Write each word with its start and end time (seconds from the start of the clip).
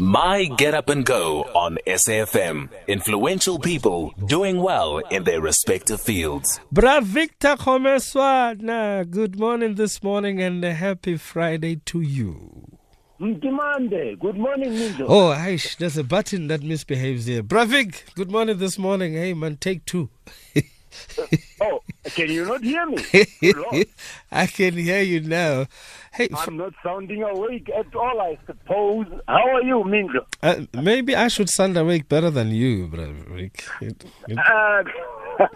My 0.00 0.44
Get 0.44 0.74
Up 0.74 0.88
and 0.88 1.04
Go 1.04 1.42
on 1.54 1.78
SAFM. 1.86 2.68
Influential 2.86 3.58
people 3.58 4.12
doing 4.26 4.60
well 4.60 4.98
in 4.98 5.24
their 5.24 5.40
respective 5.40 6.00
fields. 6.00 6.60
Bra 6.72 7.00
Victor 7.00 7.56
Kgomoeswana, 7.56 9.10
good 9.10 9.38
morning 9.38 9.74
this 9.76 10.02
morning 10.02 10.40
and 10.42 10.64
a 10.64 10.74
happy 10.74 11.16
Friday 11.16 11.76
to 11.86 12.00
you. 12.00 12.78
Mtimande, 13.20 14.18
good 14.18 14.36
morning, 14.36 14.72
Nindo. 14.72 15.06
Oh, 15.08 15.32
Aish, 15.32 15.76
there's 15.76 15.96
a 15.96 16.04
button 16.04 16.48
that 16.48 16.62
misbehaves 16.62 17.26
here. 17.26 17.42
Bravik, 17.42 18.14
good 18.14 18.30
morning 18.30 18.58
this 18.58 18.76
morning. 18.76 19.14
Hey, 19.14 19.34
man, 19.34 19.56
take 19.56 19.84
two. 19.84 20.10
Oh, 21.60 21.80
can 22.16 22.30
you 22.30 22.44
not 22.44 22.62
hear 22.62 22.84
me? 22.86 22.98
I 24.32 24.46
can 24.46 24.74
hear 24.74 25.00
you 25.02 25.20
now. 25.20 25.66
Hey, 26.12 26.28
f- 26.32 26.46
I'm 26.46 26.56
not 26.56 26.74
sounding 26.82 27.22
awake 27.22 27.70
at 27.74 27.94
all, 27.94 28.20
I 28.20 28.36
suppose. 28.46 29.06
How 29.28 29.48
are 29.54 29.62
you, 29.62 29.82
Mindo? 29.84 30.24
uh, 30.42 30.66
maybe 30.74 31.14
I 31.16 31.28
should 31.28 31.48
sound 31.48 31.76
awake 31.76 32.08
better 32.08 32.30
than 32.30 32.50
you, 32.50 32.88
Bravik. 32.88 33.62
It- 33.80 34.04
it- 34.28 34.38
Uh, 34.38 34.84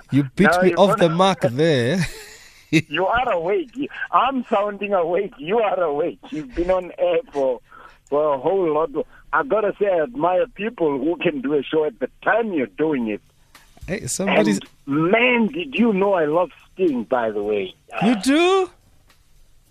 You 0.12 0.24
beat 0.37 0.51
No, 0.52 0.62
me 0.62 0.74
off 0.74 0.98
the 0.98 1.09
mark 1.10 1.41
there. 1.43 1.98
you 2.70 3.07
are 3.07 3.32
awake. 3.32 3.77
I'm 4.10 4.45
sounding 4.51 4.93
awake. 4.95 5.32
You 5.38 5.59
are 5.59 5.80
awake. 5.82 6.18
You've 6.30 6.55
been 6.55 6.70
on 6.70 6.93
air 6.98 7.18
for, 7.32 7.60
for 8.09 8.34
a 8.34 8.38
whole 8.38 8.73
lot. 8.73 8.95
Of, 8.95 9.05
I 9.32 9.43
gotta 9.45 9.73
say, 9.79 9.87
I 9.87 10.02
admire 10.02 10.46
people 10.48 10.98
who 10.98 11.16
can 11.16 11.41
do 11.43 11.55
a 11.55 11.62
show 11.62 11.84
at 11.84 11.98
the 12.01 12.09
time 12.24 12.52
you're 12.52 12.66
doing 12.66 13.09
it. 13.09 13.20
Hey, 13.88 14.06
somebody's. 14.06 14.60
And 14.87 15.10
man, 15.10 15.47
did 15.47 15.74
you 15.74 15.95
know 15.95 16.12
I 16.12 16.27
love 16.27 16.51
Sting, 16.74 17.05
by 17.05 17.30
the 17.30 17.42
way? 17.42 17.74
You 18.02 18.10
uh, 18.10 18.20
do? 18.20 18.70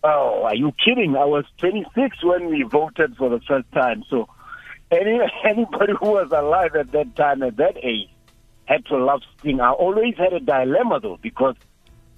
Oh, 0.03 0.41
are 0.43 0.55
you 0.55 0.73
kidding? 0.83 1.15
I 1.15 1.25
was 1.25 1.45
26 1.59 2.23
when 2.23 2.47
we 2.49 2.63
voted 2.63 3.15
for 3.15 3.29
the 3.29 3.39
first 3.47 3.71
time. 3.73 4.03
So 4.09 4.27
any 4.89 5.19
anybody 5.45 5.93
who 5.99 6.09
was 6.13 6.31
alive 6.31 6.75
at 6.75 6.91
that 6.93 7.15
time, 7.15 7.43
at 7.43 7.57
that 7.57 7.77
age, 7.83 8.09
had 8.65 8.87
to 8.87 8.97
love 8.97 9.21
Sting. 9.37 9.61
I 9.61 9.69
always 9.71 10.15
had 10.17 10.33
a 10.33 10.39
dilemma, 10.39 10.99
though, 10.99 11.19
because 11.21 11.55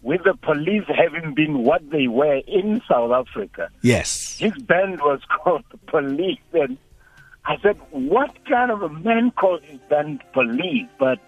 with 0.01 0.23
the 0.23 0.35
police 0.35 0.85
having 0.87 1.33
been 1.33 1.65
what 1.65 1.81
they 1.89 2.07
were 2.07 2.37
in 2.47 2.81
South 2.89 3.11
Africa, 3.11 3.67
Yes. 3.81 4.37
his 4.39 4.53
band 4.53 5.01
was 5.01 5.19
called 5.43 5.65
the 5.71 5.77
Police. 5.79 6.39
And 6.53 6.77
I 7.43 7.57
said, 7.61 7.77
what 7.91 8.33
kind 8.45 8.71
of 8.71 8.83
a 8.83 8.89
man 8.89 9.31
calls 9.31 9.61
his 9.63 9.79
band 9.89 10.23
Police? 10.31 10.87
But 10.97 11.19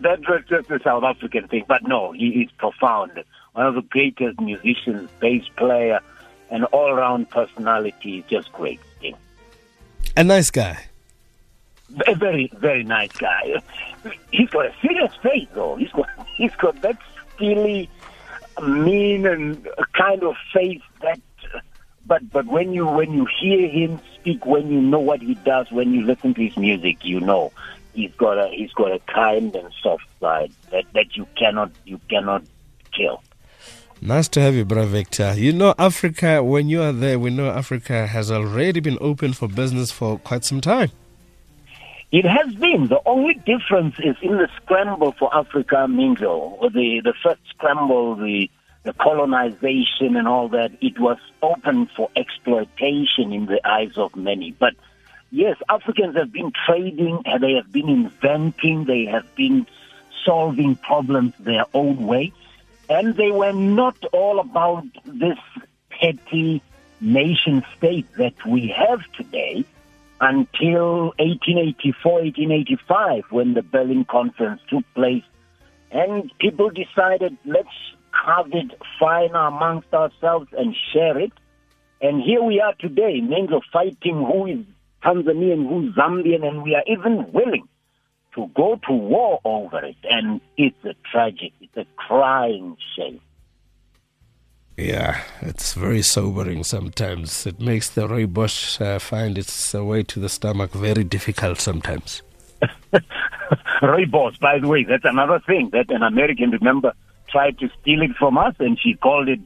that 0.00 0.20
was 0.28 0.42
just 0.48 0.70
a 0.70 0.80
South 0.82 1.04
African 1.04 1.48
thing. 1.48 1.64
But 1.66 1.86
no, 1.86 2.12
he 2.12 2.42
is 2.42 2.50
profound. 2.52 3.24
One 3.52 3.66
of 3.66 3.74
the 3.74 3.82
greatest 3.82 4.40
musicians, 4.40 5.10
bass 5.20 5.44
player, 5.56 6.00
and 6.50 6.64
all 6.66 6.94
round 6.94 7.30
personality. 7.30 8.24
Just 8.28 8.52
great. 8.52 8.80
thing. 9.00 9.16
A 10.16 10.24
nice 10.24 10.50
guy. 10.50 10.86
A 12.06 12.14
very, 12.14 12.50
very 12.56 12.84
nice 12.84 13.12
guy. 13.12 13.62
He's 14.30 14.50
got 14.50 14.66
a 14.66 14.74
serious 14.80 15.14
face, 15.22 15.48
though. 15.54 15.76
He's 15.76 15.90
got, 15.90 16.08
he's 16.36 16.54
got 16.56 16.80
that 16.82 16.98
steely, 17.34 17.88
mean, 18.62 19.26
and 19.26 19.66
kind 19.94 20.22
of 20.22 20.36
face 20.52 20.82
that. 21.02 21.20
But 22.06 22.30
but 22.30 22.46
when 22.46 22.72
you 22.72 22.86
when 22.86 23.12
you 23.12 23.26
hear 23.40 23.68
him 23.68 24.00
speak, 24.14 24.46
when 24.46 24.70
you 24.70 24.80
know 24.80 24.98
what 24.98 25.20
he 25.20 25.34
does, 25.34 25.70
when 25.70 25.92
you 25.92 26.02
listen 26.02 26.32
to 26.34 26.42
his 26.42 26.56
music, 26.56 27.04
you 27.04 27.20
know 27.20 27.52
he's 27.98 28.14
got 28.14 28.38
a 28.38 28.48
he's 28.54 28.72
got 28.72 28.92
a 28.92 29.00
kind 29.12 29.54
and 29.56 29.72
soft 29.82 30.06
side 30.20 30.52
that 30.70 30.84
that 30.94 31.16
you 31.16 31.26
cannot 31.36 31.70
you 31.84 32.00
cannot 32.08 32.42
kill. 32.96 33.22
Nice 34.00 34.28
to 34.28 34.40
have 34.40 34.54
you, 34.54 34.64
Bra 34.64 34.84
Victor. 34.84 35.34
You 35.36 35.52
know, 35.52 35.74
Africa, 35.76 36.40
when 36.44 36.68
you 36.68 36.80
are 36.82 36.92
there, 36.92 37.18
we 37.18 37.30
know 37.30 37.50
Africa 37.50 38.06
has 38.06 38.30
already 38.30 38.78
been 38.78 38.98
open 39.00 39.32
for 39.32 39.48
business 39.48 39.90
for 39.90 40.18
quite 40.20 40.44
some 40.44 40.60
time. 40.60 40.90
It 42.12 42.24
has 42.24 42.54
been. 42.54 42.86
The 42.86 43.00
only 43.04 43.34
difference 43.34 43.96
is 43.98 44.16
in 44.22 44.38
the 44.38 44.48
scramble 44.62 45.12
for 45.18 45.34
Africa, 45.34 45.88
Mingo, 45.88 46.30
or 46.60 46.70
the, 46.70 47.00
the 47.02 47.12
first 47.22 47.40
scramble, 47.50 48.14
the, 48.14 48.48
the 48.84 48.92
colonization 48.94 50.16
and 50.16 50.28
all 50.28 50.48
that, 50.50 50.70
it 50.80 50.98
was 51.00 51.18
open 51.42 51.90
for 51.96 52.08
exploitation 52.14 53.32
in 53.32 53.46
the 53.46 53.60
eyes 53.68 53.98
of 53.98 54.14
many. 54.14 54.52
But 54.52 54.74
yes, 55.30 55.56
Africans 55.68 56.16
have 56.16 56.32
been 56.32 56.52
trading, 56.66 57.22
they 57.40 57.54
have 57.54 57.72
been 57.72 57.88
inventing, 57.88 58.84
they 58.84 59.06
have 59.06 59.34
been 59.34 59.66
solving 60.24 60.76
problems 60.76 61.34
their 61.38 61.64
own 61.74 62.06
way. 62.06 62.32
And 62.90 63.16
they 63.16 63.30
were 63.30 63.52
not 63.52 63.96
all 64.12 64.40
about 64.40 64.84
this 65.04 65.38
petty 65.90 66.62
nation 67.00 67.64
state 67.76 68.06
that 68.16 68.34
we 68.46 68.68
have 68.68 69.00
today 69.12 69.64
until 70.20 71.12
1884, 71.18 72.12
1885, 72.12 73.24
when 73.30 73.54
the 73.54 73.62
Berlin 73.62 74.04
Conference 74.04 74.60
took 74.68 74.84
place. 74.94 75.22
And 75.90 76.30
people 76.38 76.70
decided, 76.70 77.36
let's 77.44 77.68
carve 78.12 78.52
it 78.52 78.72
fine 78.98 79.34
amongst 79.34 79.92
ourselves 79.94 80.48
and 80.56 80.74
share 80.92 81.18
it. 81.18 81.32
And 82.00 82.22
here 82.22 82.42
we 82.42 82.60
are 82.60 82.74
today, 82.74 83.20
names 83.20 83.52
of 83.52 83.62
fighting 83.72 84.24
who 84.24 84.46
is 84.46 84.64
Tanzanian, 85.02 85.68
who's 85.68 85.94
Zambian, 85.94 86.46
and 86.46 86.62
we 86.62 86.74
are 86.74 86.84
even 86.86 87.30
willing 87.32 87.68
to 88.34 88.50
go 88.54 88.80
to 88.86 88.92
war 88.92 89.40
over 89.44 89.84
it. 89.84 89.96
And 90.04 90.40
it's 90.56 90.84
a 90.84 90.94
tragic, 91.10 91.52
it's 91.60 91.76
a 91.76 91.86
crying 91.96 92.76
shame. 92.96 93.20
Yeah, 94.76 95.22
it's 95.40 95.74
very 95.74 96.02
sobering 96.02 96.62
sometimes. 96.62 97.46
It 97.46 97.58
makes 97.60 97.90
the 97.90 98.06
rooibos 98.06 98.80
uh, 98.80 99.00
find 99.00 99.36
its 99.36 99.74
way 99.74 100.04
to 100.04 100.20
the 100.20 100.28
stomach 100.28 100.70
very 100.70 101.02
difficult 101.02 101.60
sometimes. 101.60 102.22
Rooibos, 103.82 104.38
by 104.38 104.60
the 104.60 104.68
way, 104.68 104.84
that's 104.84 105.04
another 105.04 105.40
thing 105.44 105.70
that 105.72 105.90
an 105.90 106.04
American, 106.04 106.50
remember, 106.50 106.92
tried 107.28 107.58
to 107.58 107.68
steal 107.80 108.02
it 108.02 108.12
from 108.16 108.38
us, 108.38 108.54
and 108.60 108.78
she 108.80 108.94
called 108.94 109.28
it 109.28 109.40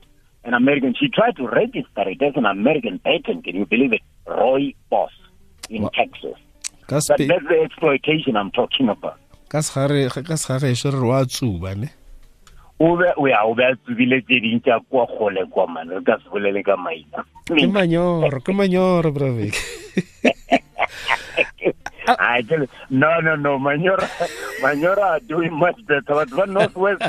an 0.45 0.53
American. 0.53 0.95
She 0.99 1.09
tried 1.09 1.37
to 1.37 1.49
register 1.49 2.09
it 2.09 2.21
as 2.21 2.35
an 2.37 2.45
American 2.45 2.99
patent. 2.99 3.45
Can 3.45 3.57
you 3.57 3.65
believe 3.65 3.95
it? 3.95 4.03
Rooibos 4.27 5.09
in 5.71 5.83
Wow. 5.83 5.91
Texas. 5.95 6.39
But 6.89 7.07
that's 7.09 7.47
the 7.49 7.59
exploitation 7.65 8.37
I'm 8.37 8.51
talking 8.51 8.89
about. 8.89 9.17
ka 9.53 9.61
segare 9.61 10.09
ka 10.09 10.37
segare 10.41 10.73
ešo 10.73 10.89
re 10.97 11.01
wa 11.05 11.21
tsuba 11.29 11.77
ne 11.77 11.89
o 12.81 12.97
ya 13.29 13.45
o 13.45 13.53
be 13.55 13.65
a 13.69 13.77
tsebile 13.77 14.25
tse 14.25 14.41
ding 14.41 14.61
tša 14.65 14.81
kwa 14.89 15.05
kgole 15.07 15.45
kwa 15.53 15.67
mane 15.69 15.93
re 15.93 16.01
ka 16.01 16.17
se 16.25 16.29
bolele 16.33 16.65
ka 16.65 16.77
maina 16.77 17.21
ke 17.45 17.69
manyoro 17.69 18.41
ke 18.41 18.53
manyoro 18.57 19.13
bravik 22.07 22.17
I 22.19 22.43
tell 22.43 22.61
you, 22.61 22.69
no, 22.91 23.21
no, 23.21 23.37
no. 23.37 23.59
Manyora, 23.59 24.09
Manyora 24.61 24.99
are 24.99 25.21
doing 25.21 25.53
much 25.53 25.85
better. 25.87 26.03
But 26.07 26.31
for 26.31 26.47
Northwest, 26.47 27.03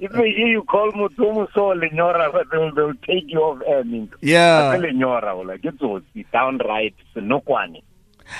if 0.00 0.12
they 0.12 0.30
hear 0.30 0.46
you 0.46 0.62
call 0.62 0.92
Mutumu 0.92 1.48
so 1.54 1.74
Lenyora, 1.74 2.32
they'll, 2.50 2.74
they'll 2.74 2.94
take 2.94 3.24
you 3.28 3.40
off 3.40 3.60
mean, 3.86 4.10
yeah 4.20 4.76
Lenyora, 4.76 5.46
like 5.46 5.64
it's 5.64 5.82
all 5.82 6.00
downright 6.32 6.94
Sinokwani. 7.14 7.82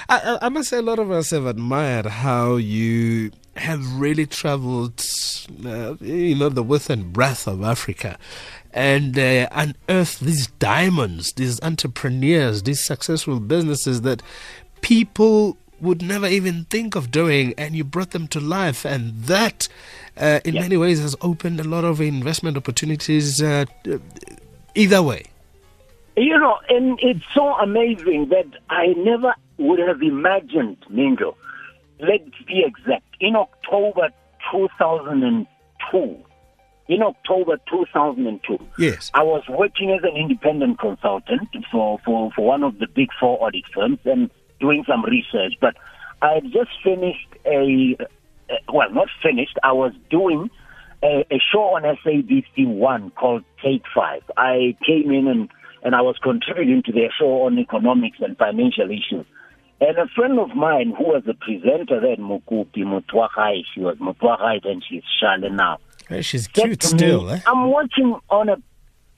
I, 0.09 0.19
I 0.19 0.47
I 0.47 0.49
must 0.49 0.71
say 0.71 0.79
a 0.79 0.83
lot 0.83 0.99
of 0.99 1.11
us 1.11 1.31
have 1.31 1.47
admired 1.47 2.07
how 2.07 2.57
you 2.57 3.33
have 3.57 4.01
really 4.01 4.27
traveled 4.27 5.05
uh, 5.65 5.97
you 6.01 6.37
know 6.37 6.49
the 6.49 6.63
width 6.63 6.89
and 6.91 7.13
breadth 7.13 7.49
of 7.49 7.63
Africa 7.63 8.17
and 8.73 9.19
uh, 9.19 9.49
unearthed 9.51 10.21
these 10.21 10.47
diamonds 10.47 11.33
these 11.33 11.61
entrepreneurs 11.63 12.63
these 12.63 12.85
successful 12.85 13.41
businesses 13.41 14.03
that 14.03 14.23
people 14.83 15.57
would 15.81 16.03
never 16.03 16.27
even 16.27 16.65
think 16.65 16.95
of 16.95 17.11
doing 17.11 17.55
and 17.57 17.75
you 17.75 17.83
brought 17.85 18.11
them 18.11 18.29
to 18.29 18.39
life 18.39 18.85
and 18.85 19.15
that 19.25 19.67
uh, 20.19 20.41
in 20.45 20.55
Yeah. 20.55 20.61
many 20.63 20.77
ways 20.77 21.01
has 21.01 21.17
opened 21.23 21.59
a 21.59 21.65
lot 21.65 21.85
of 21.85 22.01
investment 22.01 22.57
opportunities 22.57 23.41
uh, 23.43 23.65
either 24.75 25.03
way 25.03 25.25
You 26.17 26.39
know, 26.39 26.59
and 26.69 26.99
it's 27.01 27.25
so 27.35 27.55
amazing 27.55 28.29
that 28.29 28.47
I 28.69 28.89
never 28.99 29.33
would 29.59 29.79
have 29.79 30.03
imagined, 30.03 30.77
Mingo. 30.91 31.35
Let's 32.01 32.35
be 32.47 32.63
exact. 32.67 33.07
In 33.21 33.37
October 33.37 34.11
2002, 34.53 36.25
in 36.89 37.03
October 37.03 37.57
2002, 37.71 38.59
yes 38.79 39.11
I 39.15 39.23
was 39.23 39.45
working 39.49 39.93
as 39.93 40.03
an 40.03 40.17
independent 40.17 40.79
consultant 40.79 41.49
for, 41.71 41.99
for, 42.05 42.31
for 42.35 42.47
one 42.47 42.65
of 42.65 42.79
the 42.81 42.87
big 42.89 43.09
four 43.19 43.43
audit 43.45 43.65
firms 43.73 44.01
and 44.05 44.31
doing 44.61 44.85
some 44.87 45.05
research. 45.05 45.55
But 45.61 45.77
I 46.23 46.35
had 46.35 46.45
just 46.45 46.71
finished 46.85 47.29
a, 47.47 47.97
uh, 48.01 48.55
well, 48.73 48.91
not 48.91 49.09
finished, 49.23 49.59
I 49.63 49.73
was 49.73 49.93
doing 50.11 50.51
a, 51.03 51.25
a 51.31 51.41
show 51.53 51.75
on 51.77 51.83
SABC 51.83 52.67
One 52.67 53.11
called 53.11 53.45
Take 53.63 53.85
Five. 53.95 54.23
I 54.37 54.77
came 54.87 55.11
in 55.11 55.27
and, 55.29 55.51
and 55.83 55.95
I 55.95 56.03
was 56.03 56.17
contributing 56.23 56.83
to 56.87 56.93
their 56.93 57.11
show 57.19 57.43
on 57.43 57.59
economics 57.59 58.19
and 58.21 58.37
financial 58.37 58.91
issues. 58.91 59.27
And 59.83 59.97
a 59.97 60.07
friend 60.15 60.39
of 60.39 60.55
mine 60.55 60.95
who 60.97 61.05
was 61.05 61.23
a 61.27 61.33
presenter 61.33 62.01
then, 62.01 62.19
Mukupi 62.19 62.85
Mutwahai, 62.85 63.63
she 63.75 63.81
was 63.81 63.97
Mutwahai, 63.97 64.63
then 64.63 64.83
she's 64.87 65.03
Shale 65.19 65.51
now 65.51 65.79
she's 66.21 66.49
cute 66.49 66.83
still 66.83 67.27
me, 67.27 67.33
eh? 67.35 67.41
I'm 67.47 67.71
watching 67.71 68.19
on 68.29 68.49
a 68.49 68.57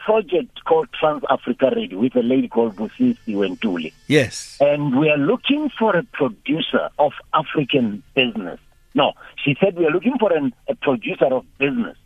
project 0.05 0.65
called 0.65 0.89
Trans 0.99 1.23
Africa 1.31 1.71
Radio 1.75 1.99
with 1.99 2.17
a 2.17 2.23
lady 2.23 2.49
called 2.49 2.77
Busisiwe 2.77 3.57
Ntuli. 3.57 3.93
Yes. 4.09 4.59
And 4.61 4.99
we 4.99 5.09
are 5.09 5.19
looking 5.19 5.71
for 5.79 5.97
a 5.97 6.03
producer 6.03 6.91
of 6.99 7.13
African 7.33 8.03
business. 8.15 8.59
No, 8.95 9.13
she 9.43 9.57
said 9.61 9.77
we 9.77 9.87
are 9.87 9.91
looking 9.91 10.19
for 10.19 10.33
an, 10.33 10.53
a 10.69 10.75
producer 10.75 11.27
of 11.27 11.45
business. 11.59 11.97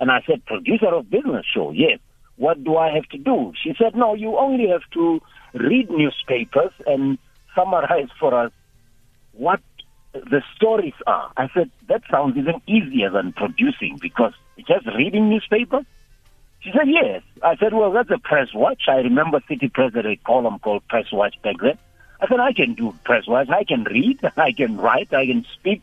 And 0.00 0.10
I 0.10 0.22
said, 0.26 0.44
producer 0.44 0.88
of 0.88 1.08
business 1.10 1.46
show, 1.52 1.70
yes. 1.70 1.98
What 2.36 2.62
do 2.64 2.76
I 2.76 2.92
have 2.92 3.08
to 3.10 3.18
do? 3.18 3.52
She 3.62 3.74
said, 3.78 3.94
no, 3.94 4.14
you 4.14 4.36
only 4.36 4.68
have 4.68 4.82
to 4.92 5.22
read 5.54 5.88
newspapers 5.90 6.72
and 6.86 7.18
summarize 7.54 8.08
for 8.20 8.34
us 8.34 8.52
what 9.32 9.60
the 10.12 10.42
stories 10.54 10.94
are. 11.06 11.32
I 11.36 11.48
said, 11.54 11.70
that 11.88 12.02
sounds 12.10 12.36
even 12.36 12.60
easier 12.66 13.10
than 13.10 13.32
producing 13.32 13.98
because 14.00 14.34
just 14.66 14.86
reading 14.86 15.30
newspapers? 15.30 15.84
She 16.66 16.72
said, 16.72 16.88
yes. 16.88 17.22
I 17.44 17.54
said, 17.56 17.72
well, 17.72 17.92
that's 17.92 18.10
a 18.10 18.18
press 18.18 18.48
watch. 18.52 18.82
I 18.88 18.96
remember 18.96 19.40
City 19.46 19.68
Press 19.68 19.94
had 19.94 20.04
a 20.04 20.16
column 20.16 20.58
called 20.58 20.82
Press 20.88 21.12
Watch 21.12 21.40
back 21.40 21.54
then. 21.62 21.78
I 22.20 22.26
said, 22.26 22.40
I 22.40 22.52
can 22.52 22.74
do 22.74 22.92
press 23.04 23.28
watch. 23.28 23.48
I 23.50 23.62
can 23.62 23.84
read. 23.84 24.18
I 24.36 24.50
can 24.50 24.76
write. 24.76 25.14
I 25.14 25.26
can 25.26 25.46
speak. 25.54 25.82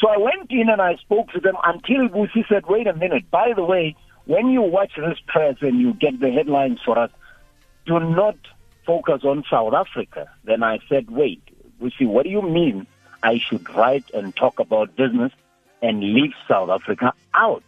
So 0.00 0.08
I 0.08 0.16
went 0.16 0.50
in 0.50 0.68
and 0.68 0.82
I 0.82 0.96
spoke 0.96 1.30
to 1.30 1.38
them 1.40 1.54
until 1.62 2.08
Busi 2.08 2.46
said, 2.48 2.66
wait 2.66 2.88
a 2.88 2.94
minute. 2.94 3.30
By 3.30 3.52
the 3.54 3.62
way, 3.62 3.94
when 4.24 4.48
you 4.48 4.62
watch 4.62 4.92
this 4.96 5.18
press 5.28 5.58
and 5.60 5.80
you 5.80 5.94
get 5.94 6.18
the 6.18 6.32
headlines 6.32 6.80
for 6.84 6.98
us, 6.98 7.12
do 7.86 8.00
not 8.00 8.36
focus 8.84 9.22
on 9.22 9.44
South 9.48 9.74
Africa. 9.74 10.28
Then 10.42 10.64
I 10.64 10.80
said, 10.88 11.08
wait, 11.08 11.42
Busi, 11.80 12.04
what 12.08 12.24
do 12.24 12.30
you 12.30 12.42
mean 12.42 12.88
I 13.22 13.38
should 13.38 13.72
write 13.76 14.10
and 14.12 14.34
talk 14.34 14.58
about 14.58 14.96
business 14.96 15.32
and 15.82 16.00
leave 16.00 16.32
South 16.48 16.70
Africa 16.70 17.12
out? 17.32 17.62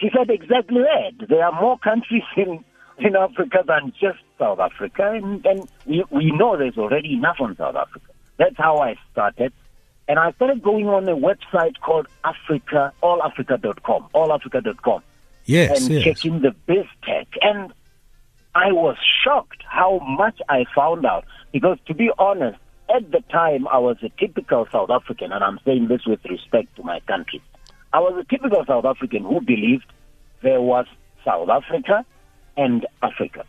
She 0.00 0.10
said 0.16 0.30
exactly 0.30 0.82
that. 0.82 1.28
There 1.28 1.44
are 1.44 1.60
more 1.60 1.78
countries 1.78 2.22
in, 2.36 2.64
in 2.98 3.16
Africa 3.16 3.58
than 3.66 3.92
just 4.00 4.18
South 4.38 4.58
Africa, 4.58 5.12
and, 5.12 5.44
and 5.44 5.68
we, 5.86 6.04
we 6.10 6.30
know 6.32 6.56
there's 6.56 6.78
already 6.78 7.14
enough 7.14 7.36
on 7.40 7.56
South 7.56 7.76
Africa. 7.76 8.12
That's 8.38 8.56
how 8.56 8.78
I 8.78 8.96
started. 9.12 9.52
And 10.08 10.18
I 10.18 10.32
started 10.32 10.62
going 10.62 10.88
on 10.88 11.08
a 11.08 11.14
website 11.14 11.78
called 11.80 12.08
Africa, 12.24 12.92
allafrica.com, 13.02 14.08
allafrica.com. 14.14 15.02
Yes, 15.44 15.80
and 15.80 15.94
yes. 15.94 16.04
checking 16.04 16.40
the 16.40 16.52
biz 16.66 16.86
tech. 17.04 17.28
And 17.42 17.72
I 18.54 18.72
was 18.72 18.96
shocked 19.22 19.62
how 19.68 20.00
much 20.00 20.40
I 20.48 20.64
found 20.74 21.06
out. 21.06 21.24
Because 21.52 21.78
to 21.86 21.94
be 21.94 22.10
honest, 22.18 22.58
at 22.94 23.10
the 23.10 23.20
time 23.30 23.68
I 23.68 23.78
was 23.78 23.98
a 24.02 24.08
typical 24.18 24.66
South 24.72 24.90
African, 24.90 25.32
and 25.32 25.44
I'm 25.44 25.60
saying 25.64 25.88
this 25.88 26.04
with 26.06 26.24
respect 26.24 26.74
to 26.76 26.82
my 26.82 27.00
country. 27.00 27.42
I 27.92 27.98
was 28.00 28.14
a 28.18 28.24
typical 28.24 28.64
South 28.66 28.84
African 28.84 29.24
who 29.24 29.40
believed 29.40 29.86
there 30.42 30.60
was 30.60 30.86
South 31.24 31.48
Africa 31.48 32.04
and 32.56 32.86
Africa. 33.02 33.44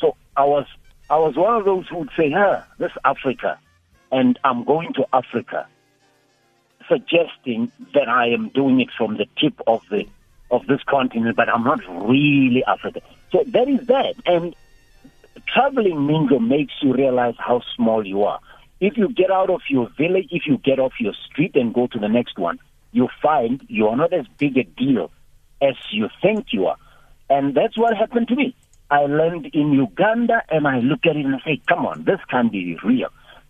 So 0.00 0.16
I 0.36 0.44
was 0.44 0.66
I 1.08 1.18
was 1.18 1.36
one 1.36 1.54
of 1.54 1.64
those 1.64 1.86
who 1.88 1.98
would 1.98 2.10
say, 2.16 2.30
"Huh, 2.30 2.62
this 2.78 2.92
Africa," 3.04 3.58
and 4.10 4.38
I'm 4.42 4.64
going 4.64 4.92
to 4.94 5.06
Africa, 5.12 5.66
suggesting 6.88 7.70
that 7.94 8.08
I 8.08 8.28
am 8.28 8.48
doing 8.48 8.80
it 8.80 8.90
from 8.96 9.16
the 9.16 9.26
tip 9.40 9.54
of 9.66 9.82
the 9.90 10.06
of 10.50 10.66
this 10.66 10.82
continent, 10.84 11.36
but 11.36 11.48
I'm 11.48 11.64
not 11.64 11.80
really 11.88 12.64
Africa. 12.64 13.00
So 13.30 13.44
that 13.46 13.68
is 13.68 13.86
that, 13.86 14.14
and 14.26 14.54
traveling 15.46 16.06
Mingo 16.06 16.38
makes 16.38 16.74
you 16.80 16.92
realize 16.92 17.34
how 17.38 17.62
small 17.74 18.06
you 18.06 18.24
are. 18.24 18.40
If 18.80 18.96
you 18.96 19.08
get 19.08 19.30
out 19.30 19.48
of 19.48 19.62
your 19.68 19.88
village, 19.96 20.28
if 20.30 20.46
you 20.46 20.58
get 20.58 20.78
off 20.78 20.92
your 21.00 21.14
street 21.14 21.56
and 21.56 21.72
go 21.72 21.86
to 21.86 21.98
the 21.98 22.08
next 22.08 22.38
one, 22.38 22.58
you 22.96 23.08
find 23.22 23.62
you 23.68 23.88
are 23.88 23.96
not 23.96 24.12
as 24.14 24.26
big 24.38 24.56
a 24.56 24.64
deal 24.64 25.10
as 25.60 25.74
you 25.92 26.08
think 26.22 26.46
you 26.50 26.66
are. 26.66 26.78
And 27.28 27.54
that's 27.54 27.76
what 27.76 27.94
happened 27.94 28.28
to 28.28 28.36
me. 28.36 28.56
I 28.90 29.02
landed 29.02 29.54
in 29.54 29.72
Uganda 29.72 30.42
and 30.48 30.66
I 30.66 30.78
look 30.78 31.00
at 31.04 31.16
it 31.16 31.26
and 31.26 31.34
I 31.34 31.38
say, 31.44 31.60
come 31.68 31.84
on, 31.84 32.04
this 32.04 32.20
can't 32.30 32.50
be 32.50 32.78
real. 32.82 33.08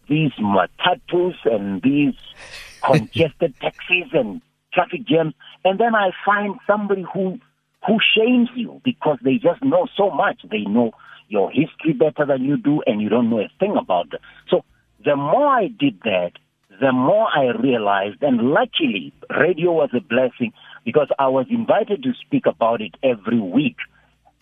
These 0.08 0.32
matatus 0.32 1.36
and 1.44 1.80
these 1.80 2.14
congested 2.84 3.54
taxis 3.60 4.10
and 4.12 4.42
traffic 4.72 5.06
jams. 5.06 5.34
And 5.64 5.78
then 5.78 5.94
I 5.94 6.10
find 6.24 6.56
somebody 6.66 7.04
who 7.14 7.38
who 7.86 7.98
shames 8.16 8.48
you 8.56 8.80
because 8.84 9.18
they 9.22 9.34
just 9.34 9.62
know 9.62 9.86
so 9.96 10.10
much. 10.10 10.40
They 10.50 10.62
know 10.62 10.90
your 11.28 11.50
history 11.52 11.92
better 11.92 12.26
than 12.26 12.42
you 12.44 12.56
do 12.56 12.82
and 12.84 13.00
you 13.00 13.08
don't 13.08 13.30
know 13.30 13.38
a 13.38 13.50
thing 13.60 13.76
about 13.76 14.12
it. 14.12 14.20
So 14.50 14.64
the 15.04 15.14
more 15.14 15.46
I 15.46 15.68
did 15.68 16.00
that, 16.02 16.32
the 16.80 16.92
more 16.92 17.28
I 17.34 17.56
realized, 17.58 18.22
and 18.22 18.50
luckily, 18.50 19.12
radio 19.30 19.72
was 19.72 19.90
a 19.94 20.00
blessing 20.00 20.52
because 20.84 21.08
I 21.18 21.28
was 21.28 21.46
invited 21.50 22.02
to 22.02 22.12
speak 22.24 22.46
about 22.46 22.80
it 22.80 22.94
every 23.02 23.40
week. 23.40 23.76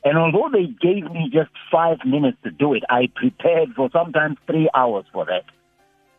And 0.04 0.18
although 0.18 0.50
they 0.52 0.66
gave 0.66 1.10
me 1.10 1.30
just 1.32 1.50
five 1.72 1.98
minutes 2.04 2.36
to 2.44 2.50
do 2.50 2.74
it, 2.74 2.82
I 2.90 3.10
prepared 3.14 3.70
for 3.74 3.88
sometimes 3.92 4.36
three 4.46 4.68
hours 4.74 5.06
for 5.12 5.24
that. 5.24 5.44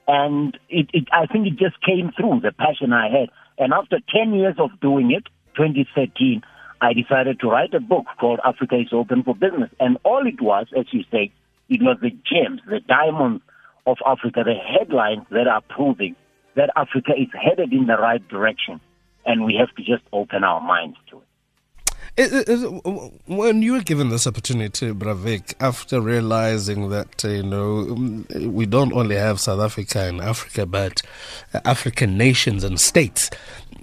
And 0.08 0.58
it, 0.70 0.90
it, 0.94 1.08
I 1.12 1.28
think 1.28 1.48
it 1.48 1.58
just 1.58 1.82
came 1.82 2.12
through 2.18 2.42
the 2.42 2.52
passion 2.52 2.94
I 2.94 3.10
had. 3.10 3.30
And 3.58 3.74
after 3.74 3.98
10 4.14 4.34
years 4.34 4.56
of 4.58 4.72
doing 4.82 5.12
it, 5.12 5.26
2013, 5.56 6.42
I 6.82 6.94
decided 6.94 7.40
to 7.40 7.48
write 7.48 7.74
a 7.74 7.80
book 7.80 8.06
called 8.20 8.40
Africa 8.44 8.76
is 8.76 8.90
Open 8.92 9.24
for 9.24 9.36
Business. 9.36 9.70
And 9.80 9.98
all 10.04 10.26
it 10.26 10.42
was, 10.42 10.68
as 10.78 10.86
you 10.92 11.04
say, 11.12 11.32
it 11.70 11.82
was 11.82 11.98
the 12.02 12.12
gems, 12.12 12.62
the 12.68 12.80
diamonds 12.80 13.44
of 13.86 13.98
Africa, 14.06 14.44
the 14.44 14.54
headlines 14.54 15.26
that 15.32 15.48
are 15.48 15.62
proving 15.62 16.16
that 16.56 16.70
Africa 16.76 17.12
is 17.18 17.28
headed 17.34 17.74
in 17.74 17.88
the 17.88 17.98
right 17.98 18.26
direction. 18.28 18.80
And 19.26 19.44
we 19.46 19.56
have 19.56 19.74
to 19.76 19.84
just 19.84 20.04
open 20.14 20.44
our 20.44 20.62
minds 20.62 20.98
to 21.10 21.18
it. 21.18 21.24
It, 22.18 22.32
it, 22.32 22.50
it, 22.50 23.14
when 23.26 23.62
you 23.62 23.74
were 23.74 23.82
given 23.82 24.08
this 24.08 24.26
opportunity, 24.26 24.92
Bravik, 24.92 25.54
after 25.60 26.00
realizing 26.00 26.90
that 26.90 27.26
uh, 27.26 27.28
you 27.28 27.44
know 27.44 28.24
we 28.40 28.66
don't 28.66 28.94
only 28.94 29.18
have 29.18 29.42
South 29.42 29.60
Africa 29.60 30.00
and 30.00 30.22
Africa, 30.22 30.66
but 30.66 31.02
uh, 31.54 31.60
African 31.66 32.18
nations 32.18 32.64
and 32.64 32.80
states, 32.80 33.30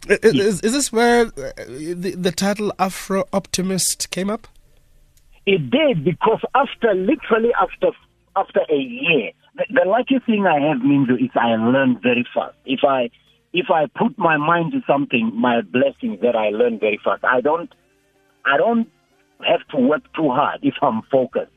is, 0.08 0.62
is, 0.62 0.72
this 0.72 0.90
where 0.90 1.26
uh, 1.26 1.52
the, 1.69 2.14
the 2.16 2.32
title 2.32 2.72
Afro 2.78 3.25
Optimist 3.34 4.10
came 4.10 4.31
up? 4.31 4.48
It 5.44 5.70
did 5.70 6.02
because 6.02 6.40
after 6.55 6.94
literally 6.94 7.52
after 7.60 7.90
after 8.34 8.60
a 8.70 8.76
year, 8.76 9.32
the, 9.56 9.84
lucky 9.87 10.19
thing 10.25 10.46
I 10.46 10.60
have, 10.69 10.78
Minzo, 10.78 11.22
is 11.22 11.31
I 11.34 11.54
learn 11.56 11.99
very 12.02 12.26
fast. 12.34 12.54
If 12.64 12.81
I 12.84 13.10
if 13.52 13.66
I 13.70 13.87
put 13.87 14.16
my 14.16 14.38
mind 14.38 14.72
to 14.72 14.81
something, 14.87 15.31
my 15.34 15.60
blessing 15.60 16.19
that 16.22 16.34
I 16.34 16.49
learn 16.49 16.78
very 16.78 16.99
fast. 17.02 17.25
I 17.25 17.40
don't 17.40 17.70
I 18.44 18.56
don't 18.56 18.88
have 19.46 19.66
to 19.69 19.76
work 19.76 20.02
too 20.14 20.31
hard 20.31 20.60
if 20.62 20.75
I'm 20.81 21.02
focused. 21.10 21.52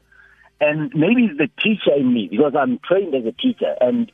And 0.60 0.92
maybe 0.96 1.26
it's 1.26 1.38
the 1.38 1.50
teacher 1.62 1.94
in 1.96 2.14
me 2.14 2.28
because 2.30 2.54
I'm 2.58 2.80
trained 2.80 3.14
as 3.16 3.26
a 3.26 3.32
teacher 3.32 3.76
and 3.80 4.12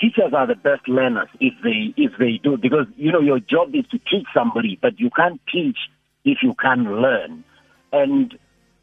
teachers 0.00 0.32
are 0.32 0.46
the 0.46 0.54
best 0.54 0.88
learners 0.88 1.28
if 1.40 1.54
they 1.62 1.92
if 1.96 2.12
they 2.18 2.40
do 2.42 2.56
because 2.56 2.86
you 2.96 3.12
know 3.12 3.20
your 3.20 3.40
job 3.40 3.74
is 3.74 3.86
to 3.88 3.98
teach 3.98 4.26
somebody 4.32 4.78
but 4.80 4.98
you 4.98 5.10
can't 5.10 5.40
teach 5.52 5.78
if 6.24 6.38
you 6.42 6.54
can't 6.54 6.90
learn. 6.90 7.44
And 7.92 8.36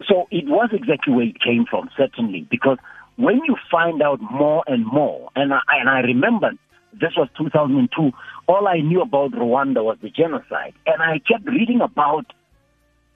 so 0.05 0.27
it 0.31 0.45
was 0.45 0.69
exactly 0.73 1.13
where 1.13 1.25
it 1.25 1.41
came 1.41 1.65
from, 1.65 1.89
certainly, 1.97 2.47
because 2.49 2.77
when 3.17 3.41
you 3.45 3.55
find 3.69 4.01
out 4.01 4.19
more 4.21 4.63
and 4.67 4.85
more, 4.85 5.29
and 5.35 5.53
I, 5.53 5.59
and 5.79 5.89
I 5.89 5.99
remember 5.99 6.51
this 6.93 7.13
was 7.17 7.27
2002, 7.37 8.11
all 8.47 8.67
I 8.67 8.79
knew 8.79 9.01
about 9.01 9.31
Rwanda 9.31 9.83
was 9.83 9.97
the 10.01 10.09
genocide, 10.09 10.73
and 10.85 11.01
I 11.01 11.19
kept 11.19 11.45
reading 11.45 11.81
about 11.81 12.25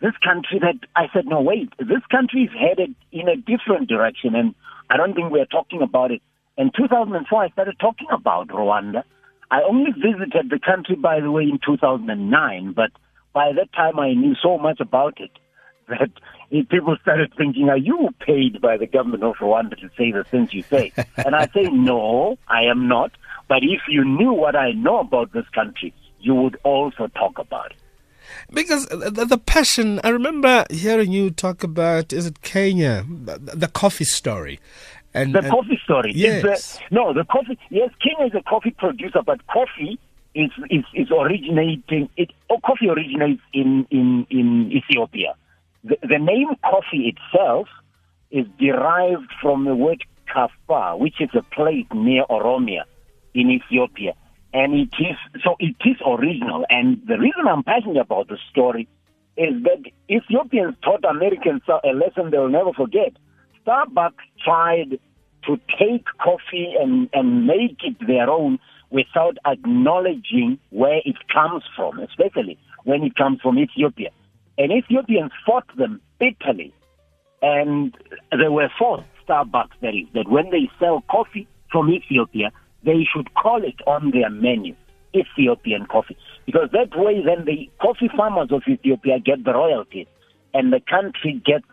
this 0.01 0.13
country 0.23 0.59
that 0.59 0.87
I 0.95 1.05
said, 1.13 1.25
no, 1.27 1.41
wait, 1.41 1.69
this 1.77 2.03
country 2.09 2.43
is 2.43 2.49
headed 2.59 2.95
in 3.11 3.29
a 3.29 3.35
different 3.35 3.87
direction, 3.87 4.35
and 4.35 4.55
I 4.89 4.97
don't 4.97 5.13
think 5.13 5.31
we're 5.31 5.45
talking 5.45 5.81
about 5.81 6.11
it. 6.11 6.21
In 6.57 6.71
2004, 6.75 7.43
I 7.43 7.49
started 7.49 7.77
talking 7.79 8.07
about 8.11 8.49
Rwanda. 8.49 9.03
I 9.51 9.61
only 9.61 9.91
visited 9.91 10.49
the 10.49 10.59
country, 10.59 10.95
by 10.95 11.19
the 11.19 11.31
way, 11.31 11.43
in 11.43 11.59
2009, 11.63 12.73
but 12.73 12.91
by 13.33 13.51
that 13.53 13.71
time 13.73 13.99
I 13.99 14.13
knew 14.13 14.35
so 14.41 14.57
much 14.57 14.79
about 14.79 15.19
it 15.21 15.31
that 15.87 16.11
people 16.51 16.97
started 17.01 17.33
thinking, 17.37 17.69
are 17.69 17.77
you 17.77 18.09
paid 18.19 18.61
by 18.61 18.77
the 18.77 18.85
government 18.85 19.23
of 19.23 19.35
Rwanda 19.37 19.79
to 19.79 19.89
say 19.97 20.11
the 20.11 20.23
things 20.23 20.53
you 20.53 20.63
say? 20.63 20.91
and 21.17 21.35
I 21.35 21.47
say, 21.47 21.63
no, 21.63 22.37
I 22.47 22.63
am 22.63 22.87
not. 22.87 23.11
But 23.47 23.63
if 23.63 23.81
you 23.87 24.03
knew 24.03 24.33
what 24.33 24.55
I 24.55 24.71
know 24.71 24.99
about 24.99 25.33
this 25.33 25.47
country, 25.49 25.93
you 26.19 26.35
would 26.35 26.57
also 26.63 27.07
talk 27.07 27.39
about 27.39 27.71
it. 27.71 27.77
Because 28.53 28.85
the, 28.87 29.25
the, 29.25 29.37
passion, 29.37 29.99
I 30.03 30.09
remember 30.09 30.65
hearing 30.69 31.11
you 31.11 31.31
talk 31.31 31.63
about, 31.63 32.13
is 32.13 32.25
it 32.25 32.41
Kenya, 32.41 33.05
the, 33.07 33.37
the 33.39 33.67
coffee 33.67 34.05
story? 34.05 34.59
And, 35.13 35.35
the 35.35 35.39
and, 35.39 35.49
coffee 35.49 35.79
story. 35.83 36.13
Yes. 36.15 36.77
The, 36.77 36.95
no, 36.95 37.13
the 37.13 37.25
coffee, 37.25 37.57
yes, 37.69 37.89
Kenya 38.01 38.27
is 38.27 38.35
a 38.35 38.43
coffee 38.43 38.71
producer, 38.71 39.21
but 39.25 39.45
coffee 39.47 39.99
is, 40.33 40.51
is, 40.69 40.85
is 40.93 41.07
originating, 41.11 42.09
it, 42.15 42.31
oh, 42.49 42.59
coffee 42.63 42.87
originates 42.89 43.41
in, 43.53 43.85
in, 43.91 44.25
in 44.29 44.71
Ethiopia. 44.71 45.35
The, 45.83 45.97
the 46.01 46.19
name 46.19 46.49
coffee 46.63 47.13
itself 47.15 47.67
is 48.29 48.45
derived 48.59 49.31
from 49.41 49.65
the 49.65 49.75
word 49.75 50.03
Kaffa, 50.33 50.97
which 50.97 51.19
is 51.19 51.29
a 51.33 51.41
place 51.41 51.85
near 51.93 52.23
Oromia 52.29 52.83
in 53.33 53.49
Ethiopia 53.49 54.13
and 54.53 54.73
it 54.73 54.93
is 54.99 55.17
so 55.43 55.55
it 55.59 55.75
is 55.85 55.97
original. 56.05 56.65
And 56.69 57.01
the 57.07 57.17
reason 57.17 57.47
I'm 57.47 57.63
passionate 57.63 58.01
about 58.01 58.27
the 58.27 58.37
story 58.49 58.87
is 59.37 59.63
that 59.63 59.83
Ethiopians 60.09 60.75
taught 60.83 61.05
Americans 61.05 61.61
a 61.67 61.93
lesson 61.93 62.31
they'll 62.31 62.49
never 62.49 62.73
forget. 62.73 63.13
Starbucks 63.65 64.25
tried 64.43 64.99
to 65.45 65.59
take 65.79 66.05
coffee 66.21 66.73
and, 66.79 67.09
and 67.13 67.47
make 67.47 67.77
it 67.83 67.95
their 68.05 68.29
own 68.29 68.59
without 68.89 69.37
acknowledging 69.45 70.59
where 70.69 70.99
it 71.05 71.15
comes 71.33 71.63
from, 71.75 71.99
especially 71.99 72.59
when 72.83 73.03
it 73.03 73.15
comes 73.15 73.39
from 73.41 73.57
Ethiopia. 73.57 74.09
And 74.57 74.71
Ethiopians 74.71 75.31
fought 75.45 75.65
them 75.77 76.01
bitterly. 76.19 76.73
And 77.41 77.95
they 78.31 78.49
were 78.49 78.69
forced, 78.77 79.07
Starbucks 79.27 79.79
that 79.81 79.95
is, 79.95 80.07
that 80.13 80.29
when 80.29 80.51
they 80.51 80.69
sell 80.79 81.03
coffee 81.09 81.47
from 81.71 81.89
Ethiopia, 81.89 82.51
they 82.83 83.07
should 83.11 83.33
call 83.33 83.63
it 83.63 83.75
on 83.87 84.11
their 84.11 84.29
menu 84.29 84.75
Ethiopian 85.15 85.85
coffee. 85.85 86.17
Because 86.45 86.69
that 86.73 86.89
way 86.95 87.23
then 87.23 87.45
the 87.45 87.69
coffee 87.81 88.09
farmers 88.15 88.49
of 88.51 88.63
Ethiopia 88.67 89.19
get 89.19 89.43
the 89.43 89.53
royalties 89.53 90.07
and 90.53 90.71
the 90.71 90.79
country 90.79 91.41
gets 91.45 91.65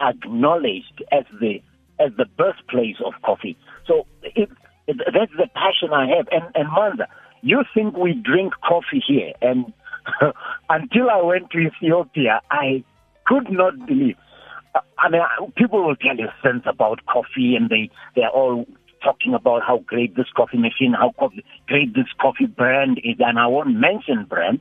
acknowledged 0.00 1.02
as 1.12 1.24
the 1.40 1.60
as 2.00 2.10
the 2.16 2.26
birthplace 2.36 2.96
of 3.04 3.12
coffee. 3.22 3.56
So 3.86 4.06
it, 4.22 4.50
it, 4.86 4.96
that's 4.98 5.32
the 5.36 5.48
passion 5.54 5.92
I 5.92 6.06
have. 6.16 6.28
And 6.30 6.44
and 6.54 6.68
Manza, 6.68 7.06
you 7.42 7.64
think 7.74 7.96
we 7.96 8.14
drink 8.14 8.54
coffee 8.66 9.02
here? 9.06 9.32
And 9.40 9.72
until 10.70 11.10
I 11.10 11.22
went 11.22 11.50
to 11.50 11.58
Ethiopia, 11.58 12.40
I 12.50 12.84
could 13.26 13.50
not 13.50 13.86
believe. 13.86 14.16
Uh, 14.74 14.80
I 14.98 15.08
mean, 15.08 15.22
people 15.56 15.86
will 15.86 15.96
tell 15.96 16.16
you 16.16 16.28
sense 16.42 16.62
about 16.66 17.06
coffee, 17.06 17.56
and 17.56 17.70
they 17.70 17.90
they're 18.14 18.28
all 18.28 18.66
talking 19.02 19.34
about 19.34 19.62
how 19.62 19.78
great 19.86 20.16
this 20.16 20.26
coffee 20.34 20.58
machine, 20.58 20.94
how 20.94 21.12
great 21.66 21.94
this 21.94 22.08
coffee 22.20 22.46
brand 22.46 22.98
is, 23.04 23.16
and 23.18 23.38
I 23.38 23.46
won't 23.46 23.76
mention 23.78 24.24
brand. 24.24 24.60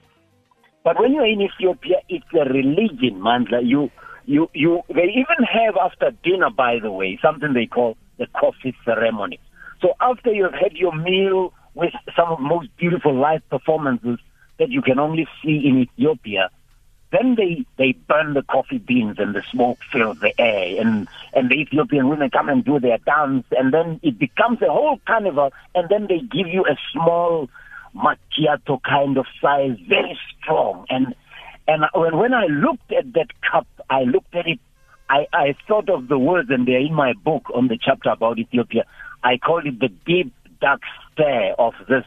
But 0.83 0.99
when 0.99 1.13
you're 1.13 1.25
in 1.25 1.41
Ethiopia, 1.41 1.97
it's 2.09 2.25
a 2.33 2.43
religion, 2.49 3.23
man. 3.23 3.47
You, 3.63 3.89
you, 4.25 4.49
you. 4.53 4.81
They 4.89 5.09
even 5.15 5.45
have 5.49 5.77
after 5.77 6.11
dinner, 6.23 6.49
by 6.49 6.79
the 6.81 6.91
way, 6.91 7.17
something 7.21 7.53
they 7.53 7.67
call 7.67 7.95
the 8.17 8.27
coffee 8.39 8.75
ceremony. 8.83 9.39
So 9.81 9.93
after 10.01 10.31
you've 10.33 10.53
had 10.53 10.73
your 10.73 10.95
meal 10.95 11.53
with 11.73 11.93
some 12.15 12.31
of 12.31 12.37
the 12.39 12.43
most 12.43 12.67
beautiful 12.77 13.15
live 13.15 13.47
performances 13.49 14.19
that 14.59 14.69
you 14.69 14.81
can 14.81 14.99
only 14.99 15.27
see 15.41 15.65
in 15.65 15.79
Ethiopia, 15.79 16.49
then 17.11 17.35
they, 17.35 17.63
they 17.77 17.91
burn 18.07 18.33
the 18.33 18.41
coffee 18.41 18.79
beans 18.79 19.17
and 19.19 19.35
the 19.35 19.43
smoke 19.51 19.77
fills 19.91 20.19
the 20.19 20.33
air 20.39 20.81
and, 20.81 21.07
and 21.33 21.49
the 21.49 21.55
Ethiopian 21.55 22.09
women 22.09 22.31
come 22.31 22.49
and 22.49 22.65
do 22.65 22.79
their 22.79 22.97
dance 22.97 23.45
and 23.51 23.71
then 23.71 23.99
it 24.01 24.17
becomes 24.17 24.61
a 24.63 24.71
whole 24.71 24.99
carnival 25.05 25.53
and 25.75 25.87
then 25.89 26.07
they 26.07 26.19
give 26.19 26.47
you 26.47 26.65
a 26.65 26.75
small 26.91 27.49
macchiato 27.95 28.81
kind 28.81 29.17
of 29.17 29.27
size, 29.39 29.77
very 29.87 30.17
strong. 30.41 30.85
And, 30.89 31.13
and 31.67 31.83
when, 31.93 32.17
when 32.17 32.33
I 32.33 32.47
looked 32.47 32.91
at 32.91 33.13
that 33.13 33.27
cup, 33.51 33.67
I 33.91 34.01
looked 34.03 34.33
at 34.33 34.47
it, 34.47 34.59
I, 35.07 35.27
I 35.31 35.55
thought 35.67 35.89
of 35.89 36.07
the 36.07 36.17
words 36.17 36.49
and 36.49 36.67
they're 36.67 36.79
in 36.79 36.95
my 36.95 37.13
book 37.13 37.43
on 37.53 37.67
the 37.67 37.77
chapter 37.79 38.09
about 38.09 38.39
Ethiopia. 38.39 38.85
I 39.23 39.37
call 39.37 39.59
it 39.59 39.79
the 39.79 39.89
deep 39.89 40.33
dark 40.59 40.81
stare 41.11 41.53
of 41.59 41.73
this 41.87 42.05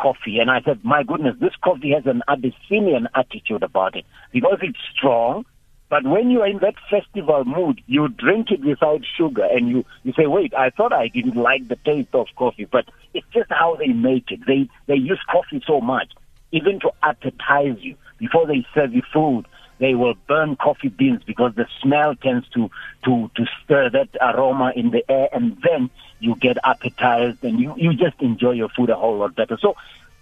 coffee. 0.00 0.38
And 0.38 0.50
I 0.50 0.60
said, 0.62 0.84
my 0.84 1.02
goodness, 1.02 1.36
this 1.40 1.54
coffee 1.62 1.92
has 1.92 2.06
an 2.06 2.22
Abyssinian 2.28 3.08
attitude 3.14 3.62
about 3.62 3.96
it 3.96 4.04
because 4.32 4.58
it's 4.62 4.78
strong. 4.96 5.44
But 5.90 6.04
when 6.04 6.30
you 6.30 6.42
are 6.42 6.46
in 6.46 6.58
that 6.58 6.74
festival 6.90 7.44
mood, 7.44 7.80
you 7.86 8.08
drink 8.08 8.50
it 8.50 8.62
without 8.62 9.00
sugar 9.16 9.44
and 9.44 9.70
you, 9.70 9.84
you 10.02 10.12
say, 10.12 10.26
wait, 10.26 10.52
I 10.52 10.68
thought 10.70 10.92
I 10.92 11.08
didn't 11.08 11.36
like 11.36 11.66
the 11.66 11.76
taste 11.76 12.14
of 12.14 12.26
coffee, 12.36 12.66
but 12.70 12.84
it's 13.14 13.26
just 13.32 13.50
how 13.50 13.76
they 13.76 13.88
make 13.88 14.30
it. 14.30 14.40
They, 14.46 14.68
they 14.86 14.96
use 14.96 15.20
coffee 15.30 15.62
so 15.66 15.80
much, 15.80 16.12
even 16.52 16.78
to 16.80 16.90
appetize 17.02 17.82
you 17.82 17.96
before 18.18 18.46
they 18.46 18.66
serve 18.74 18.92
you 18.92 19.02
food 19.12 19.46
they 19.78 19.94
will 19.94 20.14
burn 20.26 20.56
coffee 20.56 20.88
beans 20.88 21.22
because 21.24 21.54
the 21.54 21.66
smell 21.80 22.14
tends 22.16 22.48
to, 22.50 22.70
to, 23.04 23.30
to 23.36 23.46
stir 23.62 23.90
that 23.90 24.08
aroma 24.20 24.72
in 24.74 24.90
the 24.90 25.08
air 25.10 25.28
and 25.32 25.56
then 25.62 25.90
you 26.20 26.34
get 26.36 26.58
appetized 26.64 27.44
and 27.44 27.60
you, 27.60 27.74
you 27.76 27.94
just 27.94 28.20
enjoy 28.20 28.52
your 28.52 28.68
food 28.70 28.90
a 28.90 28.96
whole 28.96 29.18
lot 29.18 29.34
better. 29.36 29.56
So 29.60 29.76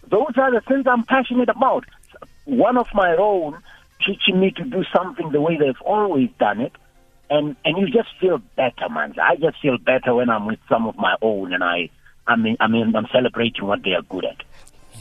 those 0.08 0.32
are 0.36 0.52
the 0.52 0.60
things 0.60 0.86
I'm 0.86 1.04
passionate 1.04 1.48
about. 1.48 1.84
One 2.44 2.76
of 2.76 2.88
my 2.94 3.16
own 3.16 3.58
teaching 4.04 4.38
me 4.38 4.50
to 4.52 4.64
do 4.64 4.84
something 4.94 5.30
the 5.30 5.40
way 5.40 5.56
they've 5.56 5.80
always 5.80 6.30
done 6.38 6.60
it. 6.60 6.72
And, 7.28 7.56
and 7.64 7.76
you 7.78 7.86
just 7.86 8.08
feel 8.20 8.38
better, 8.54 8.88
man. 8.88 9.14
I 9.20 9.36
just 9.36 9.60
feel 9.60 9.78
better 9.78 10.14
when 10.14 10.30
I'm 10.30 10.46
with 10.46 10.60
some 10.68 10.86
of 10.86 10.96
my 10.96 11.16
own 11.22 11.52
and 11.52 11.64
I, 11.64 11.90
I 12.26 12.36
mean, 12.36 12.56
I 12.60 12.68
mean, 12.68 12.94
I'm 12.94 13.06
celebrating 13.12 13.66
what 13.66 13.82
they 13.82 13.92
are 13.92 14.02
good 14.02 14.24
at. 14.24 14.42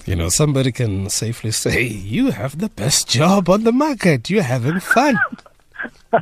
You 0.06 0.16
know, 0.16 0.30
somebody 0.30 0.72
can 0.72 1.10
safely 1.10 1.50
say, 1.50 1.84
You 1.84 2.30
have 2.30 2.60
the 2.60 2.70
best 2.70 3.10
job 3.10 3.50
on 3.50 3.64
the 3.64 3.72
market. 3.72 4.30
You're 4.30 4.44
having 4.44 4.80
fun. 4.80 5.18
I, 6.14 6.20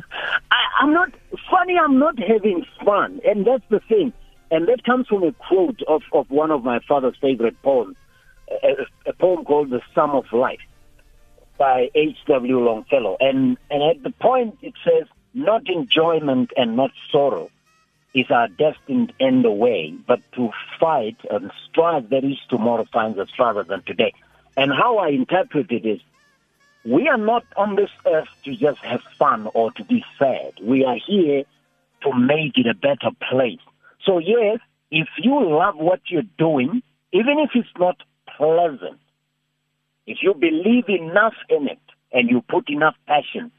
I'm 0.80 0.94
not 0.94 1.10
funny, 1.50 1.78
I'm 1.78 1.98
not 1.98 2.18
having 2.18 2.64
fun. 2.82 3.20
And 3.26 3.46
that's 3.46 3.64
the 3.68 3.80
thing. 3.80 4.14
And 4.50 4.68
that 4.68 4.84
comes 4.84 5.06
from 5.06 5.22
a 5.22 5.32
quote 5.32 5.80
of, 5.86 6.02
of 6.14 6.30
one 6.30 6.50
of 6.50 6.64
my 6.64 6.80
father's 6.88 7.16
favorite 7.20 7.60
poems, 7.62 7.96
a, 8.62 9.10
a 9.10 9.12
poem 9.12 9.44
called 9.44 9.68
The 9.68 9.82
Psalm 9.94 10.12
of 10.12 10.32
Life 10.32 10.60
by 11.58 11.90
H.W. 11.94 12.58
Longfellow. 12.60 13.18
And, 13.20 13.58
and 13.70 13.82
at 13.82 14.02
the 14.02 14.10
point 14.12 14.56
it 14.62 14.74
says, 14.82 15.06
Not 15.34 15.68
enjoyment 15.68 16.52
and 16.56 16.74
not 16.74 16.90
sorrow 17.12 17.50
is 18.14 18.30
our 18.30 18.48
destined 18.48 19.12
end 19.18 19.44
away, 19.44 19.94
but 20.06 20.20
to 20.32 20.50
fight 20.78 21.16
and 21.30 21.50
strive 21.68 22.10
that 22.10 22.24
is 22.24 22.38
tomorrow 22.48 22.86
finds 22.92 23.18
us 23.18 23.28
rather 23.38 23.64
than 23.64 23.82
today. 23.82 24.12
And 24.56 24.72
how 24.72 24.98
I 24.98 25.08
interpret 25.08 25.70
it 25.72 25.84
is, 25.84 26.00
we 26.84 27.08
are 27.08 27.18
not 27.18 27.44
on 27.56 27.76
this 27.76 27.90
earth 28.06 28.28
to 28.44 28.54
just 28.54 28.78
have 28.80 29.00
fun 29.18 29.48
or 29.54 29.72
to 29.72 29.84
be 29.84 30.04
sad. 30.18 30.52
We 30.62 30.84
are 30.84 30.98
here 31.04 31.44
to 32.02 32.12
make 32.12 32.56
it 32.56 32.66
a 32.66 32.74
better 32.74 33.10
place. 33.30 33.60
So 34.04 34.18
yes, 34.18 34.58
if 34.90 35.08
you 35.18 35.34
love 35.58 35.76
what 35.76 36.00
you're 36.08 36.22
doing, 36.38 36.82
even 37.12 37.38
if 37.40 37.50
it's 37.54 37.68
not 37.78 37.96
pleasant, 38.36 39.00
if 40.06 40.18
you 40.22 40.34
believe 40.34 40.88
enough 40.88 41.34
in 41.48 41.68
it 41.68 41.80
and 42.12 42.30
you 42.30 42.42
put 42.42 42.68
enough 42.68 42.94
passion, 43.08 43.50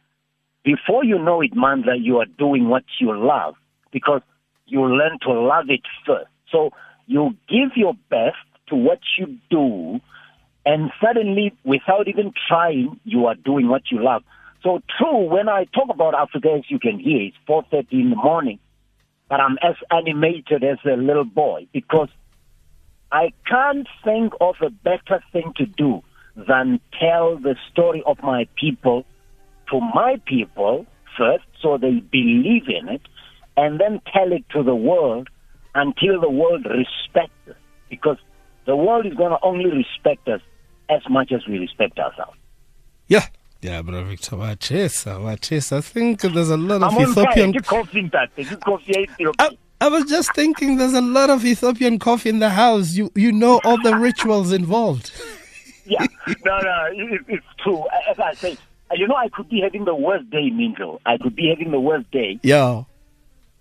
before 0.64 1.04
you 1.04 1.18
know 1.18 1.42
it, 1.42 1.54
Mandla, 1.54 1.96
you 2.00 2.20
are 2.20 2.26
doing 2.26 2.70
what 2.70 2.84
you 3.00 3.16
love. 3.18 3.56
Because 3.92 4.22
you 4.68 4.86
learn 4.86 5.20
to 5.22 5.32
love 5.32 5.66
it 5.70 5.82
first. 6.06 6.30
So 6.52 6.72
you 7.08 7.36
give 7.48 7.72
your 7.76 7.94
best 8.10 8.38
to 8.70 8.76
what 8.76 9.00
you 9.18 9.38
do, 9.50 10.00
and 10.66 10.92
suddenly, 11.04 11.54
without 11.64 12.08
even 12.08 12.34
trying, 12.48 13.00
you 13.04 13.28
are 13.28 13.36
doing 13.36 13.68
what 13.68 13.84
you 13.92 14.04
love. 14.04 14.24
So 14.64 14.82
true, 14.98 15.30
when 15.30 15.48
I 15.48 15.66
talk 15.66 15.90
about 15.92 16.16
Africa, 16.16 16.56
as 16.58 16.64
you 16.70 16.80
can 16.80 17.00
hear, 17.00 17.22
it's 17.22 17.38
4.30 17.48 17.92
in 17.92 18.10
the 18.10 18.16
morning, 18.16 18.58
but 19.30 19.40
I'm 19.40 19.58
as 19.62 19.76
animated 19.92 20.64
as 20.64 20.80
a 20.86 20.98
little 20.98 21.26
boy 21.26 21.68
because 21.72 22.10
I 23.12 23.32
can't 23.48 23.88
think 24.04 24.34
of 24.42 24.56
a 24.62 24.72
better 24.72 25.24
thing 25.32 25.54
to 25.58 25.68
do 25.68 26.02
than 26.36 26.80
tell 27.00 27.38
the 27.38 27.56
story 27.72 28.04
of 28.06 28.18
my 28.24 28.48
people 28.60 29.06
to 29.70 29.80
my 29.80 30.22
people 30.26 30.86
first 31.18 31.46
so 31.62 31.78
they 31.78 32.00
believe 32.12 32.68
in 32.68 32.90
it 32.90 33.02
and 33.58 33.80
then 33.80 34.02
tell 34.14 34.32
it 34.32 34.44
to 34.50 34.64
the 34.64 34.76
world 34.76 35.30
until 35.74 36.20
the 36.20 36.30
world 36.30 36.66
respects 36.66 37.34
us. 37.50 37.56
Because 37.90 38.18
the 38.66 38.76
world 38.76 39.06
is 39.06 39.14
going 39.14 39.32
to 39.32 39.40
only 39.44 39.70
respect 39.70 40.28
us 40.28 40.42
as 40.90 41.02
much 41.10 41.32
as 41.32 41.46
we 41.48 41.60
respect 41.60 42.00
ourselves. 42.00 42.38
Yeah. 43.08 43.26
Yeah, 43.62 43.82
bro, 43.82 44.04
Victor, 44.04 44.36
Wachesa, 44.36 45.16
uh, 45.16 45.20
Wachesa. 45.20 45.78
I 45.78 45.82
think 45.82 46.22
there's 46.22 46.50
a 46.50 46.58
lot 46.58 46.84
of 46.84 46.94
I'm 46.94 47.10
Ethiopian. 47.10 47.56
I, 49.40 49.58
I 49.82 49.88
was 49.88 50.06
just 50.06 50.36
thinking 50.36 50.78
there's 50.78 50.94
a 50.94 51.02
lot 51.02 51.32
of 51.32 51.44
Ethiopian 51.44 51.98
coffee 51.98 52.30
in 52.30 52.40
the 52.40 52.52
house. 52.52 52.94
You 52.94 53.12
you 53.16 53.32
know 53.32 53.60
all 53.64 53.82
the 53.82 53.96
rituals 53.96 54.52
involved. 54.52 55.12
yeah, 55.86 56.06
no, 56.46 56.60
no, 56.60 56.88
it, 56.92 57.22
it's 57.28 57.46
true. 57.64 57.84
As 58.08 58.20
I 58.20 58.34
say, 58.34 58.58
you 58.94 59.08
know, 59.08 59.16
I 59.16 59.30
could 59.30 59.50
be 59.50 59.62
having 59.62 59.86
the 59.86 59.96
worst 59.96 60.30
day, 60.30 60.52
Minjo. 60.52 61.00
I 61.06 61.18
could 61.18 61.36
be 61.36 61.50
having 61.50 61.72
the 61.72 61.80
worst 61.80 62.12
day. 62.12 62.40
Yeah. 62.44 62.84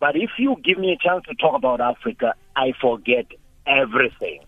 But 0.04 0.16
if 0.16 0.32
you 0.36 0.56
give 0.62 0.76
me 0.76 0.92
a 0.92 0.98
chance 1.02 1.24
to 1.30 1.34
talk 1.34 1.54
about 1.54 1.80
Africa, 1.80 2.34
I 2.54 2.74
forget 2.78 3.24
everything. 3.66 4.40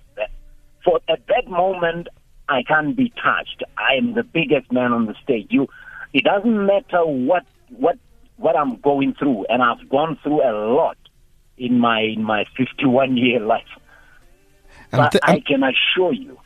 For 0.85 1.01
at 1.09 1.27
that 1.29 1.49
moment, 1.49 2.09
I 2.47 2.63
can't 2.63 2.95
be 2.95 3.09
touched. 3.09 3.63
I 3.79 3.95
am 3.97 4.13
the 4.13 4.23
biggest 4.23 4.71
man 4.71 4.93
on 4.93 5.07
the 5.07 5.15
stage. 5.25 5.47
You, 5.49 5.67
it 6.13 6.25
doesn't 6.25 6.67
matter 6.67 7.07
what 7.07 7.45
what 7.71 7.97
what 8.37 8.55
I'm 8.55 8.77
going 8.83 9.15
through, 9.15 9.47
and 9.49 9.63
I've 9.63 9.89
gone 9.89 10.19
through 10.23 10.43
a 10.43 10.53
lot 10.53 10.99
in 11.57 11.79
my 11.79 12.03
in 12.03 12.23
my 12.23 12.45
51 12.59 13.17
year 13.17 13.41
life. 13.41 13.65
But 14.91 15.13
th- 15.13 15.23
I 15.25 15.41
can 15.41 15.63
assure 15.63 16.13
you 16.13 16.39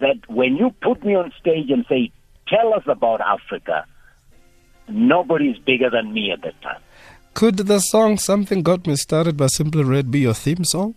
that 0.00 0.16
when 0.28 0.56
you 0.56 0.74
put 0.82 1.04
me 1.04 1.14
on 1.14 1.32
stage 1.38 1.70
and 1.70 1.86
say, 1.88 2.10
"Tell 2.48 2.74
us 2.74 2.82
about 2.88 3.20
Africa," 3.20 3.86
nobody 4.88 5.50
is 5.50 5.58
bigger 5.58 5.90
than 5.90 6.12
me 6.12 6.32
at 6.32 6.42
that 6.42 6.60
time. 6.60 6.80
Could 7.34 7.56
the 7.56 7.80
song 7.80 8.18
Something 8.18 8.62
Got 8.62 8.86
Me 8.86 8.96
Started 8.96 9.36
by 9.36 9.46
Simply 9.46 9.84
Red 9.84 10.10
be 10.10 10.20
your 10.20 10.34
theme 10.34 10.64
song? 10.64 10.94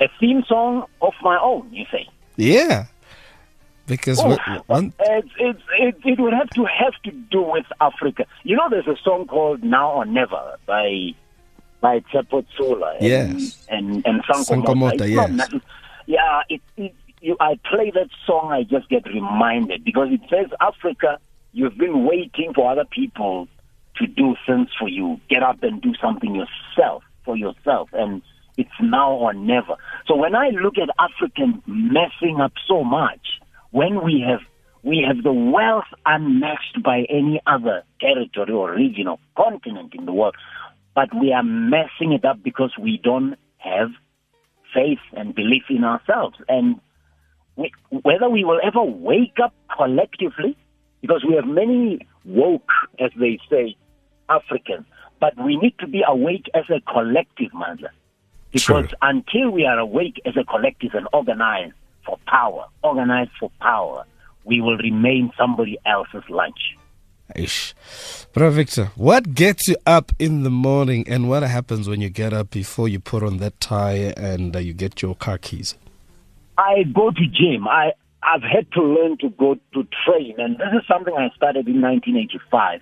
A 0.00 0.06
theme 0.18 0.42
song 0.48 0.84
of 1.00 1.12
my 1.22 1.38
own, 1.40 1.68
you 1.72 1.84
say? 1.92 2.08
Yeah. 2.36 2.86
Because 3.86 4.18
Oh, 4.20 4.28
what, 4.28 4.68
one, 4.68 4.92
it's, 5.00 5.28
it's, 5.38 5.60
it, 5.78 5.96
it 6.04 6.20
would 6.20 6.32
have 6.32 6.48
to 6.50 6.64
have 6.64 6.94
to 7.04 7.10
do 7.10 7.42
with 7.42 7.66
Africa. 7.80 8.24
You 8.44 8.56
know, 8.56 8.68
there's 8.70 8.86
a 8.86 8.96
song 9.04 9.26
called 9.26 9.62
"Now 9.62 9.90
or 9.92 10.04
Never" 10.06 10.56
by 10.66 11.10
by 11.80 11.98
Tsepo 12.00 12.46
Tshola 12.56 12.94
and, 13.00 13.04
Yes. 13.40 13.66
and 13.68 14.06
and 14.06 14.22
Sanko, 14.32 14.72
Sankomota. 14.72 14.76
Mota, 14.76 15.04
It's 15.04 15.32
not 15.52 15.62
yeah, 16.06 16.42
it, 16.48 16.60
it, 16.76 16.94
you, 17.20 17.36
I 17.40 17.58
play 17.68 17.90
that 17.94 18.08
song, 18.26 18.50
I 18.52 18.62
just 18.62 18.88
get 18.88 19.04
reminded 19.06 19.84
because 19.84 20.08
it 20.12 20.20
says, 20.30 20.46
"Africa, 20.60 21.18
you've 21.52 21.76
been 21.76 22.04
waiting 22.04 22.52
for 22.54 22.70
other 22.70 22.84
people 22.84 23.48
to 23.96 24.06
do 24.06 24.34
things 24.46 24.68
for 24.78 24.88
you. 24.88 25.20
Get 25.28 25.42
up 25.42 25.62
and 25.62 25.80
do 25.80 25.94
something 26.00 26.34
yourself 26.34 27.02
for 27.24 27.36
yourself." 27.36 27.90
And 27.92 28.22
it's 28.56 28.70
now 28.80 29.12
or 29.12 29.32
never. 29.32 29.76
So 30.06 30.16
when 30.16 30.34
I 30.34 30.50
look 30.50 30.74
at 30.78 30.88
Africans 30.98 31.62
messing 31.66 32.40
up 32.40 32.52
so 32.66 32.84
much, 32.84 33.40
when 33.70 34.02
we 34.02 34.24
have 34.26 34.40
we 34.82 35.04
have 35.06 35.22
the 35.22 35.32
wealth 35.32 35.86
unmatched 36.04 36.82
by 36.82 37.06
any 37.08 37.40
other 37.46 37.84
territory 38.00 38.52
or 38.52 38.74
region 38.74 39.06
or 39.06 39.18
continent 39.36 39.94
in 39.94 40.06
the 40.06 40.12
world, 40.12 40.34
but 40.94 41.08
we 41.14 41.32
are 41.32 41.44
messing 41.44 42.12
it 42.12 42.24
up 42.24 42.42
because 42.42 42.72
we 42.78 43.00
don't 43.02 43.36
have 43.58 43.90
faith 44.74 44.98
and 45.12 45.34
belief 45.34 45.64
in 45.70 45.84
ourselves. 45.84 46.36
And 46.48 46.80
we, 47.54 47.70
whether 47.90 48.28
we 48.28 48.44
will 48.44 48.60
ever 48.64 48.82
wake 48.82 49.38
up 49.42 49.54
collectively, 49.74 50.56
because 51.00 51.24
we 51.28 51.36
have 51.36 51.46
many 51.46 52.06
woke, 52.24 52.70
as 52.98 53.10
they 53.18 53.38
say, 53.50 53.76
Africans, 54.28 54.86
but 55.20 55.34
we 55.42 55.56
need 55.56 55.74
to 55.78 55.86
be 55.86 56.02
awake 56.06 56.46
as 56.54 56.64
a 56.70 56.80
collective, 56.92 57.52
Mandla. 57.52 57.90
Because 58.50 58.88
True. 58.88 58.98
until 59.02 59.50
we 59.50 59.64
are 59.64 59.78
awake 59.78 60.20
as 60.26 60.36
a 60.36 60.44
collective 60.44 60.94
and 60.94 61.08
organized 61.12 61.74
for 62.04 62.18
power, 62.26 62.66
organized 62.82 63.30
for 63.38 63.50
power, 63.60 64.04
we 64.44 64.60
will 64.60 64.76
remain 64.76 65.32
somebody 65.38 65.78
else's 65.86 66.24
lunch. 66.28 66.76
Ish. 67.34 67.74
Bro 68.32 68.50
Victor, 68.50 68.86
what 68.96 69.34
gets 69.34 69.68
you 69.68 69.76
up 69.86 70.12
in 70.18 70.42
the 70.42 70.50
morning 70.50 71.04
and 71.08 71.28
what 71.28 71.42
happens 71.42 71.88
when 71.88 72.00
you 72.00 72.10
get 72.10 72.32
up 72.32 72.50
before 72.50 72.88
you 72.88 73.00
put 73.00 73.22
on 73.22 73.38
that 73.38 73.58
tie 73.60 74.12
and 74.16 74.54
uh, 74.54 74.58
you 74.58 74.74
get 74.74 75.00
your 75.00 75.14
car 75.14 75.38
keys? 75.38 75.74
I 76.58 76.82
go 76.94 77.10
to 77.10 77.26
gym. 77.26 77.66
I 77.66 77.92
I've 78.22 78.42
had 78.42 78.70
to 78.72 78.82
learn 78.82 79.18
to 79.18 79.30
go 79.30 79.56
to 79.74 79.86
train, 80.06 80.36
and 80.38 80.56
this 80.56 80.68
is 80.74 80.86
something 80.86 81.14
I 81.14 81.34
started 81.34 81.66
in 81.66 81.80
1985 81.80 82.80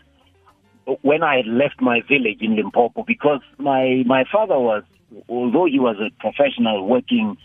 when 1.02 1.22
I 1.22 1.36
had 1.36 1.46
left 1.46 1.80
my 1.80 2.00
village 2.08 2.38
in 2.40 2.56
Limpopo 2.56 3.04
because 3.06 3.40
my 3.58 4.02
my 4.06 4.24
father 4.30 4.58
was, 4.58 4.82
although 5.28 5.66
he 5.66 5.78
was 5.78 5.96
a 6.00 6.10
professional 6.20 6.86
working 6.86 7.36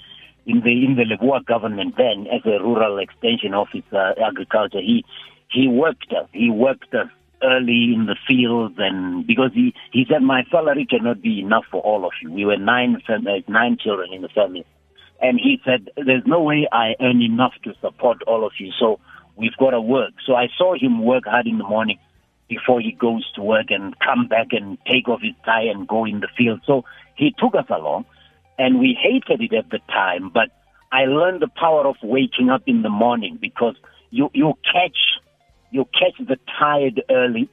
in 0.45 0.61
the 0.61 0.85
in 0.85 0.95
the 0.95 1.03
Lebowa 1.03 1.45
government 1.45 1.95
then 1.97 2.27
as 2.27 2.41
a 2.45 2.63
rural 2.63 2.97
extension 2.97 3.53
officer, 3.53 4.13
agriculture, 4.21 4.81
he 4.81 5.05
he 5.49 5.67
worked 5.67 6.11
us. 6.11 6.27
He 6.33 6.49
worked 6.49 6.93
us 6.93 7.07
early 7.43 7.93
in 7.93 8.07
the 8.07 8.15
fields, 8.27 8.75
and 8.77 9.25
because 9.27 9.51
he 9.53 9.73
he 9.91 10.05
said 10.09 10.21
my 10.21 10.43
salary 10.51 10.85
cannot 10.85 11.21
be 11.21 11.39
enough 11.39 11.65
for 11.71 11.81
all 11.81 12.05
of 12.05 12.11
you. 12.21 12.31
We 12.31 12.45
were 12.45 12.57
nine 12.57 13.01
nine 13.47 13.77
children 13.79 14.13
in 14.13 14.21
the 14.21 14.29
family. 14.29 14.65
And 15.21 15.39
he 15.39 15.59
said, 15.65 15.89
There's 15.95 16.25
no 16.25 16.41
way 16.41 16.67
I 16.71 16.95
earn 16.99 17.21
enough 17.21 17.53
to 17.63 17.73
support 17.81 18.21
all 18.27 18.45
of 18.45 18.53
you, 18.59 18.71
so 18.79 18.99
we've 19.35 19.55
got 19.57 19.71
to 19.71 19.81
work. 19.81 20.13
So 20.25 20.35
I 20.35 20.47
saw 20.57 20.75
him 20.75 21.03
work 21.03 21.23
hard 21.25 21.47
in 21.47 21.57
the 21.57 21.63
morning 21.63 21.99
before 22.47 22.79
he 22.79 22.91
goes 22.91 23.29
to 23.33 23.41
work 23.41 23.67
and 23.69 23.97
come 23.99 24.27
back 24.27 24.47
and 24.51 24.77
take 24.85 25.07
off 25.07 25.21
his 25.21 25.33
tie 25.43 25.63
and 25.63 25.87
go 25.87 26.05
in 26.05 26.19
the 26.19 26.27
field. 26.37 26.61
So 26.65 26.83
he 27.15 27.33
took 27.39 27.55
us 27.55 27.65
along, 27.69 28.05
and 28.57 28.79
we 28.79 28.97
hated 28.99 29.41
it 29.41 29.55
at 29.55 29.69
the 29.69 29.79
time, 29.87 30.29
but 30.33 30.49
I 30.91 31.05
learned 31.05 31.41
the 31.41 31.47
power 31.47 31.87
of 31.87 31.95
waking 32.03 32.49
up 32.49 32.63
in 32.67 32.81
the 32.81 32.89
morning 32.89 33.37
because 33.41 33.75
you, 34.11 34.29
you 34.33 34.53
catch 34.63 34.97
you 35.71 35.85
catch 35.85 36.25
the 36.25 36.37
tide 36.57 37.01
early, 37.09 37.49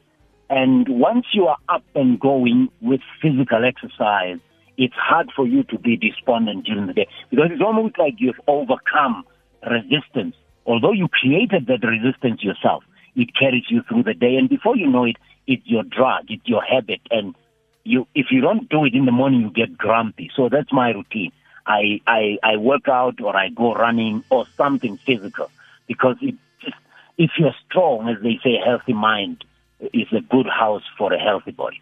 and 0.48 0.86
once 0.88 1.26
you 1.32 1.46
are 1.46 1.56
up 1.68 1.82
and 1.94 2.20
going 2.20 2.68
with 2.80 3.00
physical 3.20 3.64
exercise, 3.64 4.38
it's 4.76 4.94
hard 4.94 5.30
for 5.34 5.46
you 5.46 5.62
to 5.64 5.78
be 5.78 5.96
despondent 5.96 6.64
during 6.64 6.86
the 6.86 6.92
day 6.92 7.08
because 7.30 7.48
it's 7.50 7.62
almost 7.62 7.98
like 7.98 8.14
you've 8.18 8.40
overcome 8.46 9.24
resistance. 9.68 10.34
Although 10.66 10.92
you 10.92 11.08
created 11.08 11.66
that 11.66 11.86
resistance 11.86 12.42
yourself, 12.42 12.84
it 13.14 13.34
carries 13.38 13.64
you 13.68 13.82
through 13.88 14.04
the 14.04 14.14
day, 14.14 14.36
and 14.36 14.48
before 14.48 14.76
you 14.76 14.88
know 14.88 15.04
it, 15.04 15.16
it's 15.46 15.66
your 15.66 15.82
drug, 15.82 16.24
it's 16.28 16.46
your 16.46 16.62
habit, 16.62 17.00
and 17.10 17.34
you 17.84 18.06
if 18.14 18.26
you 18.30 18.40
don't 18.40 18.68
do 18.68 18.84
it 18.84 18.94
in 18.94 19.04
the 19.04 19.12
morning, 19.12 19.40
you 19.40 19.50
get 19.50 19.76
grumpy. 19.76 20.30
So 20.34 20.48
that's 20.48 20.72
my 20.72 20.90
routine. 20.90 21.32
I 21.66 22.00
I, 22.06 22.38
I 22.42 22.56
work 22.56 22.88
out 22.88 23.20
or 23.20 23.36
I 23.36 23.48
go 23.48 23.74
running 23.74 24.24
or 24.30 24.46
something 24.56 24.98
physical 25.04 25.50
because 25.86 26.16
it 26.20 26.34
just 26.60 26.76
if 27.18 27.32
you're 27.38 27.54
strong, 27.68 28.08
as 28.08 28.22
they 28.22 28.38
say, 28.42 28.56
a 28.56 28.64
healthy 28.64 28.92
mind 28.92 29.44
is 29.92 30.06
a 30.12 30.20
good 30.20 30.46
house 30.46 30.84
for 30.96 31.12
a 31.12 31.18
healthy 31.18 31.50
body. 31.50 31.80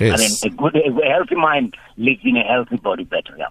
I 0.00 0.16
mean, 0.16 0.30
a 0.44 0.48
good, 0.50 0.76
a 0.76 1.08
healthy 1.08 1.34
mind 1.34 1.76
lives 1.96 2.20
in 2.24 2.36
a 2.36 2.42
healthy 2.42 2.76
body 2.76 3.04
better. 3.04 3.36
Yeah. 3.38 3.46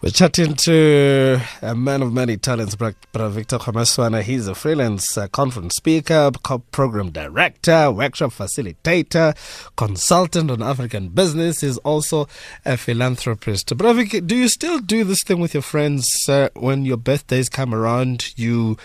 We're 0.00 0.10
chatting 0.10 0.54
to 0.54 1.40
a 1.62 1.74
man 1.74 2.02
of 2.02 2.12
many 2.12 2.36
talents, 2.36 2.74
Bra 2.74 2.92
Victor 3.28 3.58
Kgomoeswana. 3.58 4.22
He's 4.22 4.48
a 4.48 4.54
freelance 4.54 5.16
uh, 5.16 5.28
conference 5.28 5.76
speaker, 5.76 6.30
program 6.72 7.10
director, 7.10 7.90
workshop 7.90 8.32
facilitator, 8.32 9.36
consultant 9.76 10.50
on 10.50 10.62
African 10.62 11.08
business. 11.08 11.60
He's 11.60 11.78
also 11.78 12.28
a 12.64 12.76
philanthropist. 12.76 13.70
Vic, 13.70 14.26
do 14.26 14.36
you 14.36 14.48
still 14.48 14.78
do 14.78 15.04
this 15.04 15.22
thing 15.22 15.40
with 15.40 15.54
your 15.54 15.62
friends 15.62 16.28
uh, 16.28 16.48
when 16.54 16.84
your 16.84 16.96
birthdays 16.96 17.48
come 17.48 17.74
around? 17.74 18.36
You 18.36 18.76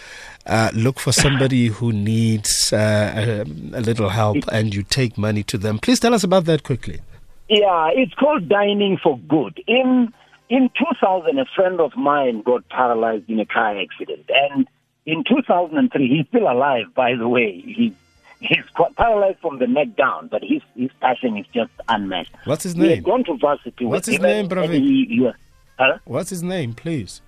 uh, 0.45 0.71
look 0.73 0.99
for 0.99 1.11
somebody 1.11 1.67
who 1.67 1.91
needs 1.91 2.71
uh, 2.71 3.13
a, 3.15 3.41
a 3.77 3.81
little 3.81 4.09
help 4.09 4.37
and 4.51 4.73
you 4.73 4.83
take 4.83 5.17
money 5.17 5.43
to 5.43 5.57
them. 5.57 5.79
Please 5.79 5.99
tell 5.99 6.13
us 6.13 6.23
about 6.23 6.45
that 6.45 6.63
quickly. 6.63 7.01
Yeah, 7.49 7.89
it's 7.93 8.13
called 8.13 8.49
dining 8.49 8.97
for 9.01 9.17
good. 9.19 9.63
In 9.67 10.13
in 10.49 10.69
2000, 10.77 11.37
a 11.39 11.45
friend 11.55 11.79
of 11.81 11.95
mine 11.95 12.41
got 12.41 12.67
paralyzed 12.69 13.29
in 13.29 13.39
a 13.39 13.45
car 13.45 13.77
accident, 13.79 14.29
and 14.29 14.67
in 15.05 15.23
2003, 15.23 16.07
he's 16.07 16.27
still 16.27 16.49
alive. 16.51 16.85
By 16.95 17.15
the 17.15 17.27
way, 17.27 17.51
he 17.65 17.93
he's 18.39 18.63
quite 18.75 18.95
paralyzed 18.95 19.39
from 19.39 19.57
the 19.59 19.67
neck 19.67 19.95
down, 19.95 20.27
but 20.27 20.41
his 20.43 20.61
his 20.75 20.91
passion 21.01 21.37
is 21.37 21.45
just 21.53 21.71
unmatched. 21.89 22.33
What's 22.45 22.63
his 22.63 22.73
He 22.73 22.81
name? 22.81 22.89
had 22.95 23.03
gone 23.03 23.23
to 23.25 23.35
varsity. 23.37 23.85
What's 23.85 24.07
his 24.07 24.19
name, 24.19 24.49
he- 24.71 25.05
he 25.09 25.19
was- 25.21 25.35
huh? 25.79 25.97
What's 26.05 26.29
his 26.29 26.43
name, 26.43 26.73
please? 26.73 27.21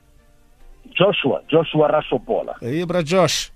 Joshua 0.91 1.41
Joshua 1.49 1.89
Rashopola. 1.91 2.55
Hey, 2.60 2.84
Bra 2.84 3.01
Josh. 3.01 3.51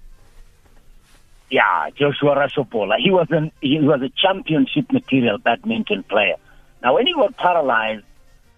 Yeah, 1.49 1.89
Joshua 1.95 2.35
Rashopola. 2.35 2.95
He 2.97 3.11
was 3.11 3.27
an 3.29 3.51
he 3.61 3.79
was 3.79 4.01
a 4.01 4.09
championship 4.09 4.91
material 4.91 5.37
badminton 5.37 6.03
player. 6.03 6.35
Now, 6.81 6.95
when 6.95 7.05
he 7.07 7.13
got 7.13 7.37
paralyzed, 7.37 8.03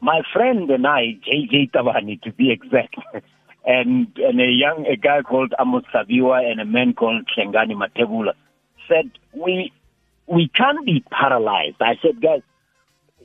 my 0.06 0.22
friend 0.32 0.70
and 0.70 0.86
I, 0.86 1.18
JJ 1.28 1.72
Tabani 1.72 2.22
to 2.22 2.32
be 2.32 2.52
exact, 2.52 2.96
and 3.65 4.08
and 4.18 4.39
a 4.39 4.48
young 4.48 4.86
a 4.86 4.96
guy 4.96 5.24
called 5.24 5.54
Amos 5.60 5.84
Saviwa 5.94 6.50
and 6.50 6.62
a 6.62 6.65
man 6.65 6.94
called 6.94 7.28
Shengani 7.36 7.74
Matebula 7.74 8.34
said 8.88 9.10
we 9.34 9.74
we 10.28 10.48
can't 10.48 10.86
be 10.86 11.04
paralyzed. 11.12 11.78
I 11.82 11.96
said, 12.02 12.22
guys, 12.22 12.41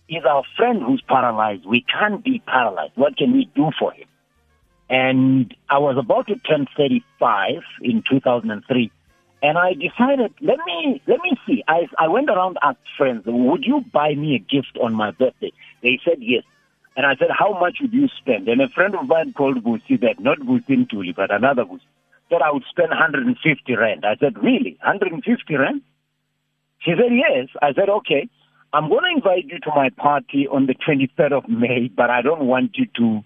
he's 0.06 0.24
our 0.24 0.42
friend 0.56 0.82
who's 0.82 1.02
paralyzed. 1.06 1.66
We 1.66 1.82
can't 1.82 2.24
be 2.24 2.42
paralyzed. 2.46 2.92
What 2.94 3.16
can 3.16 3.32
we 3.32 3.50
do 3.54 3.70
for 3.78 3.92
him? 3.92 4.06
And 4.88 5.54
I 5.68 5.78
was 5.78 5.96
about 5.98 6.26
to 6.28 6.36
turn 6.36 6.66
35 6.76 7.62
in 7.82 8.02
2003. 8.10 8.90
And 9.42 9.56
I 9.56 9.72
decided, 9.74 10.34
let 10.40 10.58
me 10.66 11.02
let 11.06 11.20
me 11.20 11.32
see. 11.46 11.62
I 11.68 11.88
I 11.98 12.08
went 12.08 12.30
around 12.30 12.58
asked 12.62 12.88
friends, 12.96 13.24
would 13.26 13.64
you 13.64 13.82
buy 13.92 14.14
me 14.14 14.34
a 14.34 14.38
gift 14.38 14.78
on 14.82 14.94
my 14.94 15.10
birthday? 15.10 15.52
They 15.82 15.98
said 16.04 16.18
yes. 16.20 16.44
And 16.96 17.06
I 17.06 17.14
said, 17.16 17.28
how 17.36 17.58
much 17.58 17.78
would 17.80 17.92
you 17.92 18.08
spend? 18.18 18.48
And 18.48 18.60
a 18.60 18.68
friend 18.68 18.94
of 18.94 19.06
mine 19.06 19.32
called 19.32 19.62
Busi, 19.62 20.00
that 20.00 20.18
not 20.18 20.40
Busi 20.40 20.70
Ntuli, 20.70 21.14
but 21.14 21.32
another 21.32 21.64
Busi, 21.64 21.80
said 22.28 22.42
I 22.42 22.52
would 22.52 22.64
spend 22.68 22.90
150 22.90 23.76
rand. 23.76 24.04
I 24.04 24.16
said, 24.16 24.36
really, 24.42 24.76
150 24.82 25.54
rand? 25.56 25.82
She 26.80 26.92
said 26.92 27.12
yes. 27.12 27.48
I 27.62 27.72
said, 27.74 27.88
okay. 27.88 28.28
I'm 28.72 28.88
going 28.88 29.02
to 29.02 29.16
invite 29.16 29.46
you 29.46 29.58
to 29.60 29.70
my 29.74 29.90
party 29.90 30.46
on 30.46 30.66
the 30.66 30.74
23rd 30.74 31.32
of 31.32 31.48
May, 31.48 31.88
but 31.88 32.08
I 32.08 32.22
don't 32.22 32.44
want 32.44 32.76
you 32.76 32.86
to 32.96 33.22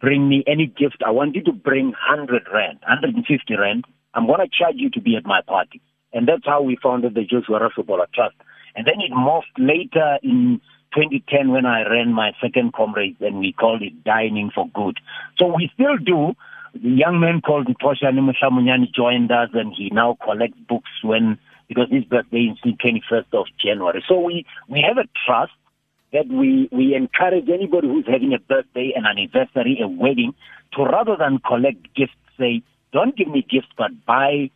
bring 0.00 0.28
me 0.28 0.42
any 0.46 0.66
gift. 0.66 1.02
I 1.06 1.10
want 1.10 1.36
you 1.36 1.44
to 1.44 1.52
bring 1.52 1.86
100 1.86 2.48
rand, 2.52 2.78
150 2.82 3.56
rand. 3.56 3.84
I'm 4.14 4.26
going 4.26 4.40
to 4.40 4.48
charge 4.48 4.74
you 4.76 4.90
to 4.90 5.00
be 5.00 5.16
at 5.16 5.24
my 5.24 5.40
party. 5.46 5.80
And 6.12 6.26
that's 6.26 6.44
how 6.44 6.62
we 6.62 6.76
founded 6.82 7.14
the 7.14 7.22
Joshua 7.22 7.60
Rashobola 7.60 8.06
Trust. 8.12 8.34
And 8.74 8.86
then 8.86 9.00
it 9.00 9.12
morphed 9.12 9.56
later 9.58 10.18
in 10.22 10.60
2010 10.94 11.50
when 11.50 11.66
I 11.66 11.88
ran 11.88 12.12
my 12.12 12.32
second 12.40 12.72
comrades 12.72 13.16
and 13.20 13.38
we 13.38 13.52
called 13.52 13.82
it 13.82 14.04
Dining 14.04 14.50
for 14.54 14.68
Good. 14.68 14.98
So 15.36 15.46
we 15.46 15.70
still 15.74 15.96
do. 15.98 16.34
The 16.74 16.90
young 16.90 17.20
man 17.20 17.40
called 17.40 17.66
Tosha 17.66 18.12
Nimushamunyani 18.12 18.92
joined 18.94 19.30
us 19.32 19.50
and 19.54 19.72
he 19.74 19.90
now 19.90 20.16
collects 20.22 20.58
books 20.68 20.90
when, 21.02 21.38
because 21.66 21.88
his 21.90 22.04
birthday 22.04 22.52
is 22.52 22.58
the 22.62 22.72
21st 22.72 23.32
of 23.32 23.46
January. 23.58 24.04
So 24.08 24.18
we, 24.20 24.46
we 24.68 24.84
have 24.86 24.98
a 24.98 25.08
trust 25.26 25.52
that 26.12 26.28
we, 26.28 26.68
we 26.72 26.94
encourage 26.94 27.48
anybody 27.48 27.88
who's 27.88 28.06
having 28.06 28.32
a 28.32 28.38
birthday, 28.38 28.92
an 28.96 29.06
anniversary, 29.06 29.78
a 29.82 29.88
wedding, 29.88 30.34
to 30.74 30.84
rather 30.84 31.16
than 31.16 31.38
collect 31.38 31.94
gifts, 31.94 32.14
say, 32.38 32.62
don't 32.92 33.16
give 33.16 33.28
me 33.28 33.46
gifts, 33.48 33.68
but 33.76 33.90
buy 34.06 34.50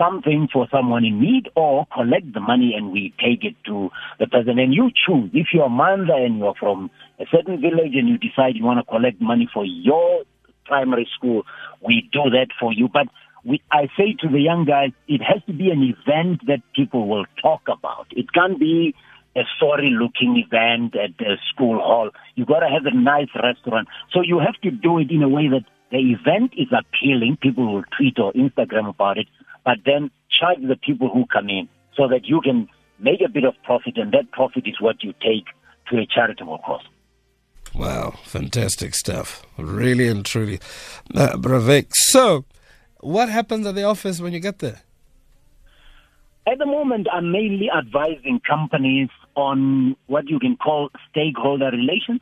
something 0.00 0.48
for 0.52 0.66
someone 0.72 1.04
in 1.04 1.20
need 1.20 1.48
or 1.54 1.86
collect 1.92 2.32
the 2.32 2.40
money 2.40 2.72
and 2.76 2.90
we 2.90 3.12
take 3.20 3.44
it 3.44 3.54
to 3.66 3.90
the 4.18 4.26
person. 4.26 4.58
And 4.58 4.72
you 4.72 4.90
choose. 4.90 5.30
If 5.34 5.48
you're 5.52 5.66
a 5.66 5.68
Mandla 5.68 6.24
and 6.24 6.38
you're 6.38 6.54
from 6.58 6.90
a 7.18 7.24
certain 7.30 7.60
village 7.60 7.92
and 7.94 8.08
you 8.08 8.16
decide 8.16 8.56
you 8.56 8.64
want 8.64 8.84
to 8.84 8.90
collect 8.90 9.20
money 9.20 9.48
for 9.52 9.64
your 9.64 10.24
primary 10.64 11.08
school, 11.16 11.42
we 11.86 12.08
do 12.12 12.30
that 12.30 12.48
for 12.58 12.72
you. 12.72 12.88
But 12.88 13.08
we, 13.44 13.60
I 13.70 13.88
say 13.96 14.16
to 14.20 14.28
the 14.28 14.40
young 14.40 14.64
guys, 14.64 14.90
it 15.08 15.20
has 15.22 15.42
to 15.46 15.52
be 15.52 15.70
an 15.70 15.82
event 15.82 16.46
that 16.46 16.60
people 16.74 17.08
will 17.08 17.26
talk 17.42 17.62
about. 17.66 18.06
It 18.10 18.32
can't 18.32 18.58
be 18.58 18.94
a 19.36 19.42
sorry 19.58 19.90
looking 19.90 20.42
event 20.44 20.96
at 20.96 21.16
the 21.18 21.36
school 21.52 21.78
hall. 21.78 22.10
You 22.34 22.44
got 22.44 22.60
to 22.60 22.68
have 22.68 22.86
a 22.86 22.94
nice 22.94 23.28
restaurant. 23.34 23.88
So 24.12 24.22
you 24.22 24.40
have 24.40 24.60
to 24.62 24.70
do 24.70 24.98
it 24.98 25.10
in 25.10 25.22
a 25.22 25.28
way 25.28 25.48
that 25.48 25.64
the 25.90 25.98
event 25.98 26.52
is 26.56 26.68
appealing. 26.72 27.38
People 27.40 27.72
will 27.72 27.84
tweet 27.96 28.18
or 28.18 28.32
Instagram 28.32 28.88
about 28.88 29.18
it, 29.18 29.26
but 29.64 29.78
then 29.84 30.10
charge 30.30 30.58
the 30.66 30.76
people 30.76 31.08
who 31.08 31.26
come 31.26 31.48
in 31.48 31.68
so 31.96 32.08
that 32.08 32.26
you 32.26 32.40
can 32.40 32.68
make 32.98 33.20
a 33.24 33.28
bit 33.28 33.44
of 33.44 33.54
profit 33.64 33.96
and 33.96 34.12
that 34.12 34.30
profit 34.32 34.66
is 34.66 34.80
what 34.80 35.02
you 35.02 35.12
take 35.20 35.44
to 35.88 35.98
a 35.98 36.06
charitable 36.06 36.58
cause. 36.58 36.84
Wow, 37.74 38.14
fantastic 38.24 38.94
stuff. 38.94 39.44
Really 39.56 40.08
and 40.08 40.24
truly. 40.24 40.60
Uh, 41.14 41.36
Bravik. 41.36 41.86
So, 41.92 42.44
what 43.00 43.28
happens 43.28 43.66
at 43.66 43.74
the 43.74 43.84
office 43.84 44.20
when 44.20 44.32
you 44.32 44.40
get 44.40 44.58
there? 44.58 44.80
At 46.46 46.58
the 46.58 46.66
moment, 46.66 47.06
I'm 47.12 47.30
mainly 47.30 47.68
advising 47.70 48.40
companies 48.46 49.08
on 49.36 49.96
what 50.06 50.28
you 50.28 50.40
can 50.40 50.56
call 50.56 50.90
stakeholder 51.10 51.70
relations. 51.70 52.20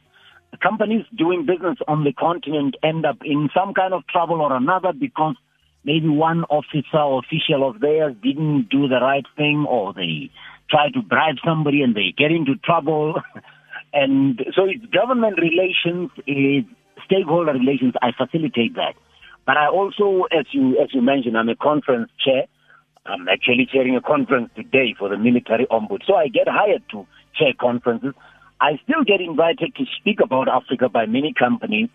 Companies 0.62 1.05
doing 1.16 1.46
business 1.46 1.79
on 1.87 2.05
the 2.05 2.12
continent 2.12 2.77
end 2.83 3.07
up 3.07 3.18
in 3.24 3.48
some 3.55 3.74
kind 3.74 3.94
of 3.94 4.07
trouble 4.09 4.40
or 4.40 4.55
another 4.55 4.92
because 4.92 5.37
maybe 5.84 6.08
one 6.08 6.44
officer 6.44 6.98
or 6.98 7.20
official 7.20 7.68
of 7.68 7.80
theirs 7.80 8.14
didn't 8.22 8.68
do 8.70 8.88
the 8.88 9.00
right 9.00 9.24
thing 9.36 9.66
or 9.68 9.92
they 9.94 10.30
try 10.70 10.90
to 10.90 11.02
bribe 11.02 11.36
somebody 11.44 11.82
and 11.82 11.94
they 11.94 12.14
get 12.16 12.30
into 12.30 12.56
trouble. 12.56 13.14
and 13.92 14.40
so 14.54 14.64
it's 14.64 14.84
government 14.86 15.38
relations, 15.38 16.10
it's 16.26 16.68
stakeholder 17.04 17.52
relations. 17.52 17.94
I 18.02 18.12
facilitate 18.12 18.74
that. 18.74 18.94
But 19.46 19.56
I 19.56 19.68
also, 19.68 20.24
as 20.30 20.44
you, 20.52 20.78
as 20.78 20.92
you 20.92 21.00
mentioned, 21.00 21.38
I'm 21.38 21.48
a 21.48 21.56
conference 21.56 22.10
chair. 22.22 22.44
I'm 23.06 23.26
actually 23.28 23.66
chairing 23.72 23.96
a 23.96 24.02
conference 24.02 24.50
today 24.54 24.94
for 24.98 25.08
the 25.08 25.16
military 25.16 25.66
ombuds. 25.70 26.04
So 26.06 26.14
I 26.14 26.28
get 26.28 26.46
hired 26.46 26.82
to 26.90 27.06
chair 27.34 27.52
conferences. 27.58 28.12
I 28.60 28.78
still 28.84 29.04
get 29.04 29.22
invited 29.22 29.74
to 29.76 29.84
speak 29.98 30.20
about 30.20 30.48
Africa 30.48 30.90
by 30.90 31.06
many 31.06 31.32
companies. 31.32 31.88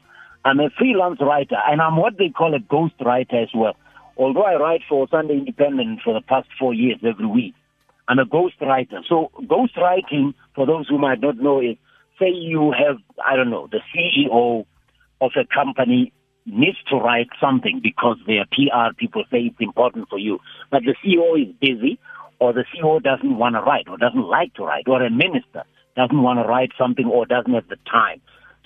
I'm 0.45 0.60
a 0.60 0.69
freelance 0.77 1.19
writer 1.21 1.56
and 1.67 1.82
I'm 1.82 1.95
what 1.95 2.17
they 2.17 2.29
call 2.29 2.53
a 2.53 2.60
ghost 2.60 2.95
writer 2.99 3.41
as 3.41 3.49
well. 3.56 3.75
Although 4.17 4.43
I 4.43 4.56
write 4.56 4.82
for 4.88 5.08
Sunday 5.10 5.36
Independent 5.38 6.01
for 6.03 6.13
the 6.13 6.21
past 6.21 6.47
four 6.60 6.73
years 6.73 6.99
every 7.03 7.25
week, 7.25 7.56
I'm 8.08 8.19
a 8.19 8.25
ghost 8.25 8.56
writer. 8.62 8.99
So 9.08 9.32
ghost 9.47 9.77
writing, 9.77 10.34
for 10.56 10.65
those 10.65 10.88
who 10.89 10.97
might 10.97 11.21
not 11.21 11.38
know, 11.38 11.62
is 11.62 11.77
say 12.19 12.29
you 12.29 12.73
have, 12.77 12.97
I 13.25 13.36
don't 13.36 13.49
know, 13.49 13.67
the 13.71 13.79
CEO 13.95 14.65
of 15.21 15.32
a 15.38 15.45
company 15.45 16.12
needs 16.45 16.77
to 16.89 16.97
write 16.97 17.29
something 17.39 17.79
because 17.82 18.17
their 18.27 18.45
PR 18.45 18.93
people 18.97 19.23
say 19.32 19.39
it's 19.43 19.62
important 19.62 20.10
for 20.10 20.19
you. 20.19 20.39
But 20.69 20.84
the 20.84 20.95
CEO 21.03 21.41
is 21.41 21.56
busy 21.62 21.99
or 22.39 22.51
the 22.51 22.65
CEO 22.75 23.01
doesn't 23.01 23.38
want 23.38 23.56
to 23.56 23.62
write 23.62 23.88
or 23.88 23.97
doesn't 23.97 24.27
like 24.27 24.53
to 24.56 24.63
write 24.63 24.88
or 24.88 25.01
a 25.01 25.10
minister 25.10 25.63
doesn't 25.95 26.21
want 26.21 26.39
to 26.39 26.43
write 26.43 26.71
something 26.77 27.06
or 27.06 27.25
doesn't 27.25 27.53
have 27.53 27.67
the 27.69 27.77
time. 27.89 28.19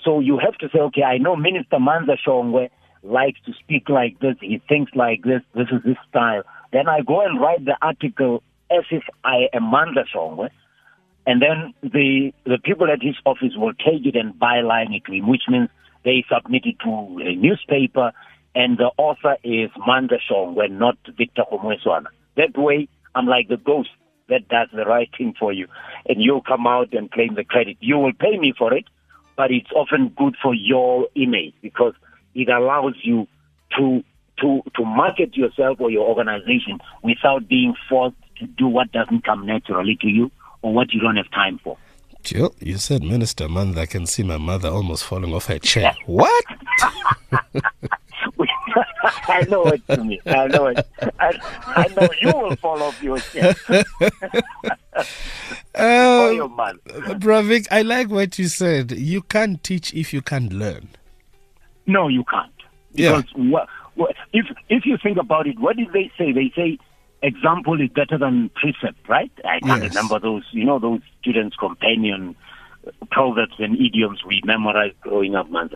So 0.04 0.20
you 0.20 0.38
have 0.38 0.56
to 0.58 0.68
say, 0.72 0.80
okay, 0.80 1.02
I 1.02 1.18
know 1.18 1.36
Minister 1.36 1.78
Manza 1.78 2.16
Shongwe 2.26 2.70
likes 3.02 3.40
to 3.46 3.52
speak 3.54 3.88
like 3.88 4.18
this. 4.20 4.36
He 4.40 4.60
thinks 4.68 4.92
like 4.94 5.22
this. 5.22 5.42
This 5.54 5.68
is 5.72 5.82
his 5.84 5.96
style. 6.08 6.42
Then 6.72 6.88
I 6.88 7.00
go 7.00 7.20
and 7.24 7.40
write 7.40 7.64
the 7.64 7.76
article 7.80 8.42
as 8.70 8.84
if 8.90 9.02
I 9.24 9.48
am 9.52 9.62
Manza 9.64 10.04
Shongwe. 10.14 10.50
And 11.26 11.42
then 11.42 11.74
the, 11.82 12.32
the 12.44 12.58
people 12.62 12.90
at 12.90 13.02
his 13.02 13.16
office 13.26 13.52
will 13.54 13.74
take 13.74 14.06
it 14.06 14.16
and 14.16 14.34
byline 14.34 14.96
it 14.96 15.04
to 15.06 15.12
him, 15.12 15.28
which 15.28 15.42
means 15.48 15.68
they 16.04 16.24
submit 16.32 16.64
it 16.64 16.76
to 16.84 17.18
a 17.22 17.34
newspaper, 17.34 18.12
and 18.54 18.78
the 18.78 18.90
author 18.96 19.36
is 19.44 19.70
Manda 19.86 20.16
Shongwe, 20.30 20.70
not 20.70 20.96
Victor 21.16 21.42
Kgomoeswana. 21.50 22.06
That 22.36 22.56
way, 22.56 22.88
I'm 23.14 23.26
like 23.26 23.48
the 23.48 23.56
ghost 23.56 23.90
that 24.28 24.48
does 24.48 24.68
the 24.72 24.84
right 24.84 25.10
thing 25.16 25.34
for 25.38 25.52
you, 25.52 25.66
and 26.08 26.22
you 26.22 26.40
come 26.46 26.66
out 26.66 26.92
and 26.94 27.10
claim 27.10 27.34
the 27.34 27.44
credit. 27.44 27.76
You 27.80 27.98
will 27.98 28.12
pay 28.12 28.38
me 28.38 28.54
for 28.56 28.72
it, 28.72 28.84
but 29.38 29.52
it's 29.52 29.70
often 29.74 30.12
good 30.18 30.36
for 30.42 30.52
your 30.52 31.06
image 31.14 31.54
because 31.62 31.94
it 32.34 32.48
allows 32.48 32.94
you 33.02 33.26
to 33.78 34.02
to 34.40 34.60
to 34.76 34.84
market 34.84 35.36
yourself 35.36 35.80
or 35.80 35.90
your 35.90 36.06
organization 36.06 36.78
without 37.02 37.48
being 37.48 37.74
forced 37.88 38.16
to 38.38 38.46
do 38.46 38.66
what 38.66 38.90
doesn't 38.92 39.24
come 39.24 39.46
naturally 39.46 39.96
to 40.00 40.08
you 40.08 40.30
or 40.62 40.74
what 40.74 40.92
you 40.92 41.00
don't 41.00 41.16
have 41.16 41.30
time 41.30 41.58
for. 41.62 41.78
Jill, 42.24 42.52
you 42.58 42.78
said 42.78 43.02
Minister 43.02 43.48
Man, 43.48 43.78
I 43.78 43.86
can 43.86 44.06
see 44.06 44.24
my 44.24 44.38
mother 44.38 44.68
almost 44.68 45.04
falling 45.04 45.32
off 45.32 45.46
her 45.46 45.60
chair. 45.60 45.94
What? 46.06 46.44
I 49.28 49.42
know 49.48 49.66
it 49.66 49.86
to 49.88 50.02
me. 50.04 50.20
I 50.26 50.46
know 50.48 50.66
it. 50.66 50.86
I, 51.18 51.40
I 51.66 51.88
know 51.88 52.08
you 52.20 52.28
will 52.28 52.56
fall 52.56 52.82
off 52.82 53.00
your 53.02 53.18
chair. 53.18 53.54
Uh. 55.74 56.30
Bravik, 57.20 57.68
I 57.70 57.82
like 57.82 58.10
what 58.10 58.38
you 58.38 58.48
said. 58.48 58.90
You 58.92 59.22
can't 59.22 59.62
teach 59.62 59.94
if 59.94 60.12
you 60.12 60.22
can't 60.22 60.52
learn. 60.52 60.88
No, 61.86 62.08
you 62.08 62.24
can't. 62.24 62.52
Yeah. 62.92 63.22
Because 63.22 63.30
what, 63.36 63.68
if 64.32 64.46
if 64.68 64.84
you 64.84 64.98
think 65.02 65.18
about 65.18 65.46
it, 65.46 65.58
what 65.58 65.76
did 65.76 65.92
they 65.92 66.10
say? 66.18 66.32
They 66.32 66.52
say 66.56 66.78
example 67.22 67.80
is 67.80 67.90
better 67.90 68.18
than 68.18 68.50
precept, 68.54 69.08
right? 69.08 69.30
I 69.44 69.60
can't 69.60 69.82
Yes. 69.82 69.90
remember 69.94 70.18
those, 70.18 70.44
you 70.52 70.64
know, 70.64 70.78
those 70.78 71.00
students' 71.20 71.56
companion 71.56 72.34
proverbs 73.10 73.54
and 73.58 73.74
idioms 73.76 74.20
we 74.26 74.40
memorized 74.44 75.00
growing 75.00 75.34
up, 75.34 75.50
man. 75.50 75.70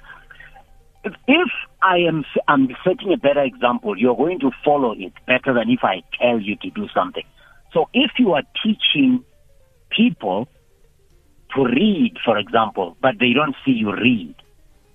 If, 1.05 1.15
if 1.27 1.49
I 1.83 1.99
am 1.99 2.25
I'm 2.49 2.69
setting 2.85 3.13
a 3.13 3.17
better 3.17 3.43
example, 3.43 3.97
you're 3.99 4.17
going 4.17 4.39
to 4.41 4.51
follow 4.65 4.93
it 4.93 5.13
better 5.27 5.53
than 5.53 5.69
if 5.71 5.81
I 5.83 6.03
tell 6.21 6.41
you 6.41 6.57
to 6.57 6.71
do 6.71 6.89
something. 6.95 7.25
So 7.73 7.89
if 7.93 8.13
you 8.19 8.33
are 8.33 8.43
teaching 8.63 9.25
people 9.91 10.49
to 11.55 11.65
read, 11.65 12.15
for 12.25 12.39
example, 12.39 12.97
but 13.01 13.15
they 13.19 13.33
don't 13.33 13.55
see 13.65 13.73
you 13.73 13.93
read, 13.93 14.35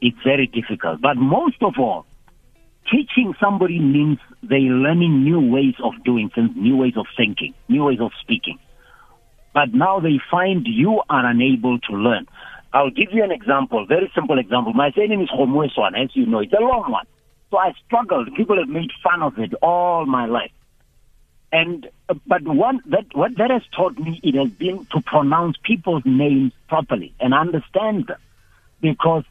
it's 0.01 0.17
very 0.23 0.47
difficult. 0.47 1.01
But 1.01 1.17
most 1.17 1.61
of 1.61 1.73
all, 1.79 2.05
teaching 2.91 3.33
somebody 3.39 3.79
means 3.79 4.19
they 4.43 4.69
learning 4.69 5.23
new 5.23 5.39
ways 5.39 5.75
of 5.83 5.93
doing 6.03 6.29
things, 6.33 6.51
new 6.55 6.77
ways 6.77 6.93
of 6.97 7.05
thinking, 7.15 7.53
new 7.67 7.83
ways 7.85 7.99
of 7.99 8.11
speaking. 8.21 8.59
But 9.53 9.73
now 9.73 9.99
they 9.99 10.19
find 10.29 10.65
you 10.67 11.01
are 11.09 11.25
unable 11.25 11.79
to 11.79 11.93
learn. 11.93 12.27
I'll 12.73 12.91
give 12.91 13.09
you 13.11 13.23
an 13.23 13.31
example, 13.31 13.85
very 13.87 14.11
simple 14.13 14.37
example. 14.37 14.73
My 14.73 14.91
surname 14.91 15.21
is 15.21 15.29
Homweswan, 15.29 15.99
as 16.01 16.09
you 16.13 16.25
know. 16.25 16.39
It's 16.39 16.53
a 16.53 16.61
long 16.61 16.91
one. 16.91 17.05
So 17.49 17.57
I 17.57 17.73
struggled. 17.85 18.29
People 18.35 18.57
have 18.59 18.67
made 18.67 18.91
fun 19.03 19.23
of 19.23 19.39
it 19.39 19.53
all 19.61 20.05
my 20.05 20.25
life. 20.25 20.51
And 21.59 21.87
uh, 22.09 22.15
but 22.31 22.43
one 22.67 22.77
that 22.93 23.05
what 23.19 23.31
that 23.39 23.51
has 23.57 23.65
taught 23.77 23.95
me 24.05 24.13
it 24.27 24.35
has 24.41 24.51
been 24.63 24.77
to 24.93 25.01
pronounce 25.13 25.55
people's 25.69 26.03
names 26.05 26.51
properly 26.71 27.09
and 27.23 27.33
understand 27.33 27.97
them, 28.09 28.21
because 28.87 29.23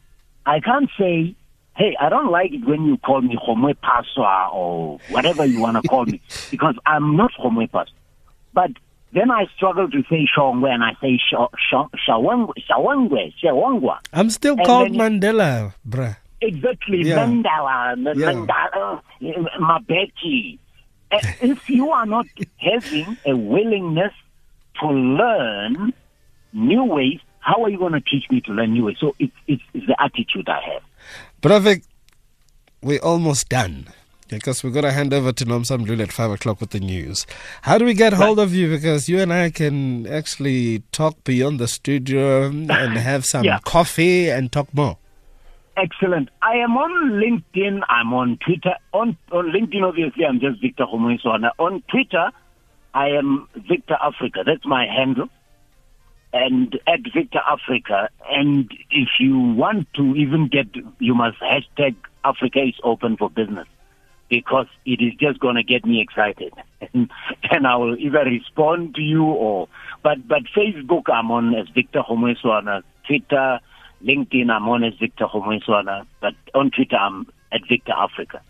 I 0.45 0.57
can't 0.69 0.89
say, 1.01 1.35
"Hey, 1.79 1.91
I 2.03 2.07
don't 2.13 2.31
like 2.37 2.51
it 2.57 2.63
when 2.71 2.81
you 2.89 2.97
call 3.07 3.21
me 3.29 3.35
Homwe 3.45 3.73
Paswa 3.87 4.51
or 4.53 4.99
whatever 5.15 5.43
you 5.45 5.59
want 5.65 5.77
to 5.77 5.83
call 5.93 6.05
me," 6.13 6.19
because 6.53 6.75
I'm 6.85 7.15
not 7.21 7.31
Homwe 7.43 7.65
Paswa. 7.75 7.95
But 8.53 8.71
then 9.13 9.29
I 9.31 9.45
struggle 9.55 9.87
to 9.95 10.01
say 10.09 10.21
Shongwe 10.35 10.69
and 10.75 10.83
I 10.83 10.93
say 11.01 11.13
Sha- 11.29 11.53
Sha- 11.69 11.89
Shawangwe, 12.05 12.53
Shawangwe, 12.69 13.33
Shawangwa. 13.41 13.95
I'm 14.11 14.29
still 14.29 14.55
And 14.57 14.65
called 14.65 14.91
Mandela, 14.91 15.73
bruh. 15.87 16.17
Exactly, 16.41 16.99
Yeah. 17.03 17.15
Mandela, 17.19 17.93
M- 17.93 18.19
Yeah. 18.19 18.31
Mandala, 18.33 19.01
uh, 19.21 19.59
Mabeki. 19.61 20.59
Uh, 21.11 21.19
If 21.41 21.69
you 21.69 21.89
are 21.91 22.05
not 22.05 22.25
having 22.57 23.17
a 23.25 23.35
willingness 23.35 24.13
to 24.81 24.87
learn 24.87 25.93
new 26.53 26.83
ways, 26.83 27.19
how 27.39 27.63
are 27.63 27.69
you 27.69 27.77
going 27.77 27.93
to 27.93 28.01
teach 28.01 28.25
me 28.29 28.41
to 28.41 28.51
learn 28.51 28.73
new 28.73 28.85
ways? 28.85 28.97
So 28.99 29.15
it's, 29.19 29.33
it's, 29.47 29.63
it's 29.73 29.87
the 29.87 29.95
attitude 30.01 30.49
I 30.49 30.59
have. 30.73 30.83
Bravik, 31.41 31.83
we're 32.81 32.99
almost 32.99 33.49
done. 33.49 33.87
Because 34.29 34.61
we're 34.61 34.71
going 34.71 34.83
to 34.83 34.91
hand 34.91 35.13
over 35.13 35.31
to 35.31 35.45
Nomsam 35.45 35.87
Lulu 35.87 36.03
at 36.03 36.11
5 36.11 36.31
o'clock 36.31 36.59
with 36.59 36.71
the 36.71 36.81
news. 36.81 37.25
How 37.61 37.77
do 37.77 37.85
we 37.85 37.93
get 37.93 38.11
hold 38.11 38.39
of 38.39 38.53
you? 38.53 38.69
Because 38.69 39.07
you 39.07 39.21
and 39.21 39.31
I 39.31 39.49
can 39.49 40.05
actually 40.05 40.83
talk 40.91 41.23
beyond 41.23 41.61
the 41.61 41.67
studio 41.69 42.47
and 42.47 42.69
have 42.69 43.23
some 43.25 43.45
Yeah. 43.45 43.59
coffee 43.63 44.29
and 44.29 44.51
talk 44.51 44.73
more. 44.73 44.97
Excellent. 45.77 46.29
I 46.41 46.55
am 46.55 46.75
on 46.75 47.11
LinkedIn. 47.21 47.81
I'm 47.87 48.11
on 48.11 48.39
Twitter. 48.43 48.75
On, 48.93 49.15
on 49.31 49.51
LinkedIn, 49.51 49.83
obviously, 49.83 50.25
I'm 50.25 50.39
just 50.39 50.59
Victor 50.59 50.85
Kgomoeswana. 50.85 51.51
On 51.59 51.83
Twitter, 51.89 52.31
I 52.95 53.09
am 53.09 53.47
Victor 53.69 53.95
Africa. 54.01 54.39
That's 54.43 54.65
my 54.65 54.87
handle. 54.87 55.29
And 56.33 56.79
at 56.87 57.01
Victor 57.13 57.41
Africa. 57.47 58.09
And 58.27 58.71
if 58.89 59.09
you 59.19 59.37
want 59.39 59.87
to 59.93 60.15
even 60.15 60.47
get, 60.47 60.65
you 60.97 61.13
must 61.13 61.37
hashtag 61.39 61.95
Africa 62.25 62.59
is 62.63 62.75
open 62.83 63.15
for 63.15 63.29
business. 63.29 63.67
because 64.29 64.67
it 64.85 65.01
is 65.01 65.13
just 65.19 65.39
going 65.39 65.55
to 65.55 65.63
get 65.63 65.85
me 65.85 66.01
excited. 66.01 66.53
and, 66.93 67.67
I 67.67 67.75
will 67.75 67.97
either 67.97 68.23
respond 68.25 68.95
to 68.95 69.01
you 69.01 69.23
or, 69.23 69.67
but, 70.03 70.27
but 70.27 70.43
Facebook, 70.55 71.03
I'm 71.07 71.31
on 71.31 71.55
as 71.55 71.67
Victor 71.69 72.01
Kgomoeswana. 72.01 72.81
Twitter, 73.05 73.59
LinkedIn, 74.03 74.49
I'm 74.49 74.67
on 74.69 74.83
as 74.83 74.93
Victor 74.95 75.25
Kgomoeswana. 75.25 76.05
But 76.21 76.35
on 76.53 76.71
Twitter, 76.71 76.95
I'm 76.95 77.27
at 77.51 77.61
Victor 77.67 77.93
Africa. 77.93 78.41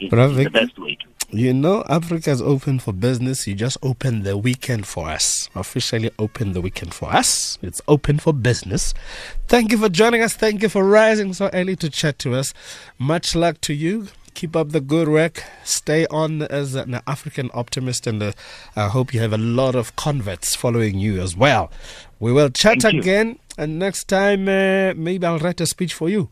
It's, 0.00 0.10
the 0.10 0.50
best 0.50 0.78
way 0.78 0.96
to. 0.96 1.06
You 1.32 1.54
know, 1.54 1.84
Africa 1.88 2.30
is 2.30 2.42
open 2.42 2.80
for 2.80 2.92
business. 2.92 3.46
You 3.46 3.54
just 3.54 3.78
opened 3.82 4.24
the 4.24 4.36
weekend 4.36 4.84
for 4.86 5.08
us. 5.08 5.48
Officially 5.54 6.10
opened 6.18 6.54
the 6.54 6.60
weekend 6.60 6.92
for 6.92 7.12
us. 7.12 7.56
It's 7.62 7.80
open 7.86 8.18
for 8.18 8.32
business. 8.32 8.94
Thank 9.46 9.70
you 9.70 9.78
for 9.78 9.88
joining 9.88 10.22
us. 10.22 10.34
Thank 10.34 10.62
you 10.62 10.68
for 10.68 10.82
rising 10.82 11.32
so 11.34 11.48
early 11.52 11.76
to 11.76 11.88
chat 11.88 12.18
to 12.20 12.34
us. 12.34 12.52
Much 12.98 13.36
luck 13.36 13.60
to 13.60 13.74
you. 13.74 14.08
Keep 14.34 14.56
up 14.56 14.70
the 14.70 14.80
good 14.80 15.08
work. 15.08 15.44
Stay 15.62 16.04
on 16.08 16.42
as 16.42 16.74
an 16.74 17.00
African 17.06 17.50
optimist, 17.54 18.08
and 18.08 18.22
uh, 18.22 18.32
I 18.74 18.88
hope 18.88 19.14
you 19.14 19.20
have 19.20 19.32
a 19.32 19.38
lot 19.38 19.76
of 19.76 19.94
converts 19.94 20.56
following 20.56 20.98
you 20.98 21.20
as 21.20 21.36
well. 21.36 21.70
We 22.18 22.32
will 22.32 22.50
chat 22.50 22.82
Thank 22.82 23.04
you. 23.06 23.38
And 23.60 23.78
next 23.78 24.08
time, 24.08 24.48
uh, 24.48 24.94
maybe 24.96 25.26
I'll 25.26 25.38
write 25.38 25.60
a 25.60 25.66
speech 25.66 25.92
for 25.92 26.08
you. 26.08 26.30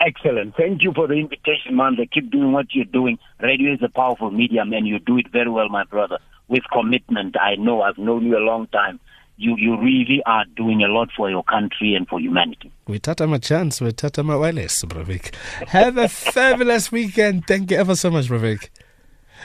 Excellent. 0.00 0.56
Thank 0.56 0.82
you 0.82 0.92
for 0.94 1.06
the 1.06 1.12
invitation, 1.14 1.76
man. 1.76 1.96
They 1.98 2.06
keep 2.06 2.30
doing 2.30 2.52
what 2.52 2.74
you're 2.74 2.86
doing. 2.86 3.18
Radio 3.42 3.74
is 3.74 3.80
a 3.82 3.90
powerful 3.90 4.30
medium, 4.30 4.72
and 4.72 4.88
you 4.88 4.98
do 4.98 5.18
it 5.18 5.30
very 5.30 5.50
well, 5.50 5.68
my 5.68 5.84
brother, 5.84 6.18
with 6.48 6.62
commitment. 6.72 7.36
I 7.38 7.56
know. 7.56 7.82
I've 7.82 7.98
known 7.98 8.24
you 8.24 8.38
a 8.38 8.40
long 8.40 8.66
time. 8.68 8.98
You 9.36 9.56
you 9.58 9.78
really 9.78 10.22
are 10.24 10.46
doing 10.56 10.82
a 10.82 10.88
lot 10.88 11.10
for 11.14 11.28
your 11.28 11.42
country 11.44 11.94
and 11.94 12.08
for 12.08 12.18
humanity. 12.18 12.72
We 12.86 12.98
tata 12.98 13.26
my 13.26 13.38
chance. 13.38 13.82
We 13.82 13.92
tata 13.92 14.22
my 14.22 14.36
wireless, 14.36 14.82
Bravik. 14.84 15.34
Have 15.68 15.98
a 15.98 16.08
fabulous 16.32 16.90
weekend. 16.90 17.46
Thank 17.46 17.70
you 17.70 17.76
ever 17.76 17.96
so 17.96 18.10
much, 18.10 18.28
Bravik. 18.28 18.70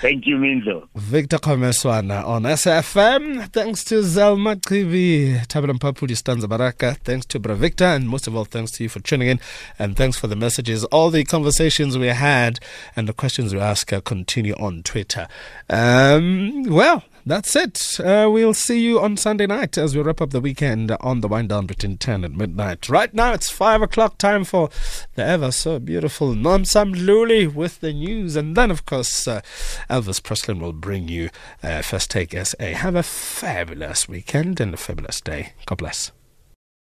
Thank 0.01 0.27
you, 0.27 0.35
Minzo. 0.37 0.87
Victor 0.95 1.37
Kgomoeswana 1.37 2.25
on 2.25 2.43
SAFM. 2.43 3.51
Thanks 3.51 3.83
to 3.85 4.01
Zelma 4.01 4.55
Kivi, 4.55 5.45
Tabalam 5.47 5.79
Papudi 5.79 6.17
Stanza 6.17 6.47
Baraka. 6.47 6.95
Thanks 7.03 7.25
to 7.27 7.39
Bra 7.39 7.55
Victor, 7.55 7.85
and 7.85 8.09
most 8.09 8.27
of 8.27 8.35
all, 8.35 8.45
thanks 8.45 8.71
to 8.73 8.83
you 8.83 8.89
for 8.89 8.99
tuning 8.99 9.29
in. 9.29 9.39
And 9.79 9.95
thanks 9.95 10.17
for 10.17 10.27
the 10.27 10.35
messages. 10.35 10.83
All 10.85 11.09
the 11.09 11.23
conversations 11.23 11.97
we 11.97 12.07
had 12.07 12.59
and 12.95 13.07
the 13.07 13.13
questions 13.13 13.53
we 13.53 13.61
ask 13.61 13.93
uh, 13.93 14.01
continue 14.01 14.53
on 14.55 14.83
Twitter. 14.83 15.27
Um, 15.69 16.63
well, 16.63 17.03
that's 17.25 17.55
it. 17.55 17.99
Uh, 17.99 18.29
we'll 18.31 18.53
see 18.53 18.79
you 18.79 18.99
on 18.99 19.17
Sunday 19.17 19.47
night 19.47 19.77
as 19.77 19.95
we 19.95 20.01
wrap 20.01 20.21
up 20.21 20.29
the 20.29 20.39
weekend 20.39 20.91
on 21.01 21.21
the 21.21 21.27
wind 21.27 21.49
down 21.49 21.65
between 21.65 21.97
10 21.97 22.23
and 22.23 22.37
midnight. 22.37 22.87
Right 22.87 23.13
now, 23.13 23.33
it's 23.33 23.49
5 23.49 23.81
o'clock 23.81 24.17
time 24.17 24.43
for 24.43 24.69
the 25.15 25.23
ever 25.23 25.51
so 25.51 25.79
beautiful 25.79 26.35
Nomsam 26.35 26.95
Luli 26.95 27.51
with 27.51 27.79
the 27.79 27.93
news. 27.93 28.35
And 28.35 28.55
then, 28.55 28.69
of 28.69 28.85
course, 28.85 29.27
uh, 29.27 29.41
Elvis 29.89 30.21
Presley 30.21 30.53
will 30.53 30.73
bring 30.73 31.07
you 31.07 31.29
uh, 31.63 31.81
First 31.81 32.11
Take 32.11 32.33
SA. 32.45 32.63
Have 32.63 32.95
a 32.95 33.03
fabulous 33.03 34.07
weekend 34.07 34.59
and 34.59 34.73
a 34.73 34.77
fabulous 34.77 35.19
day. 35.19 35.53
God 35.65 35.79
bless. 35.79 36.11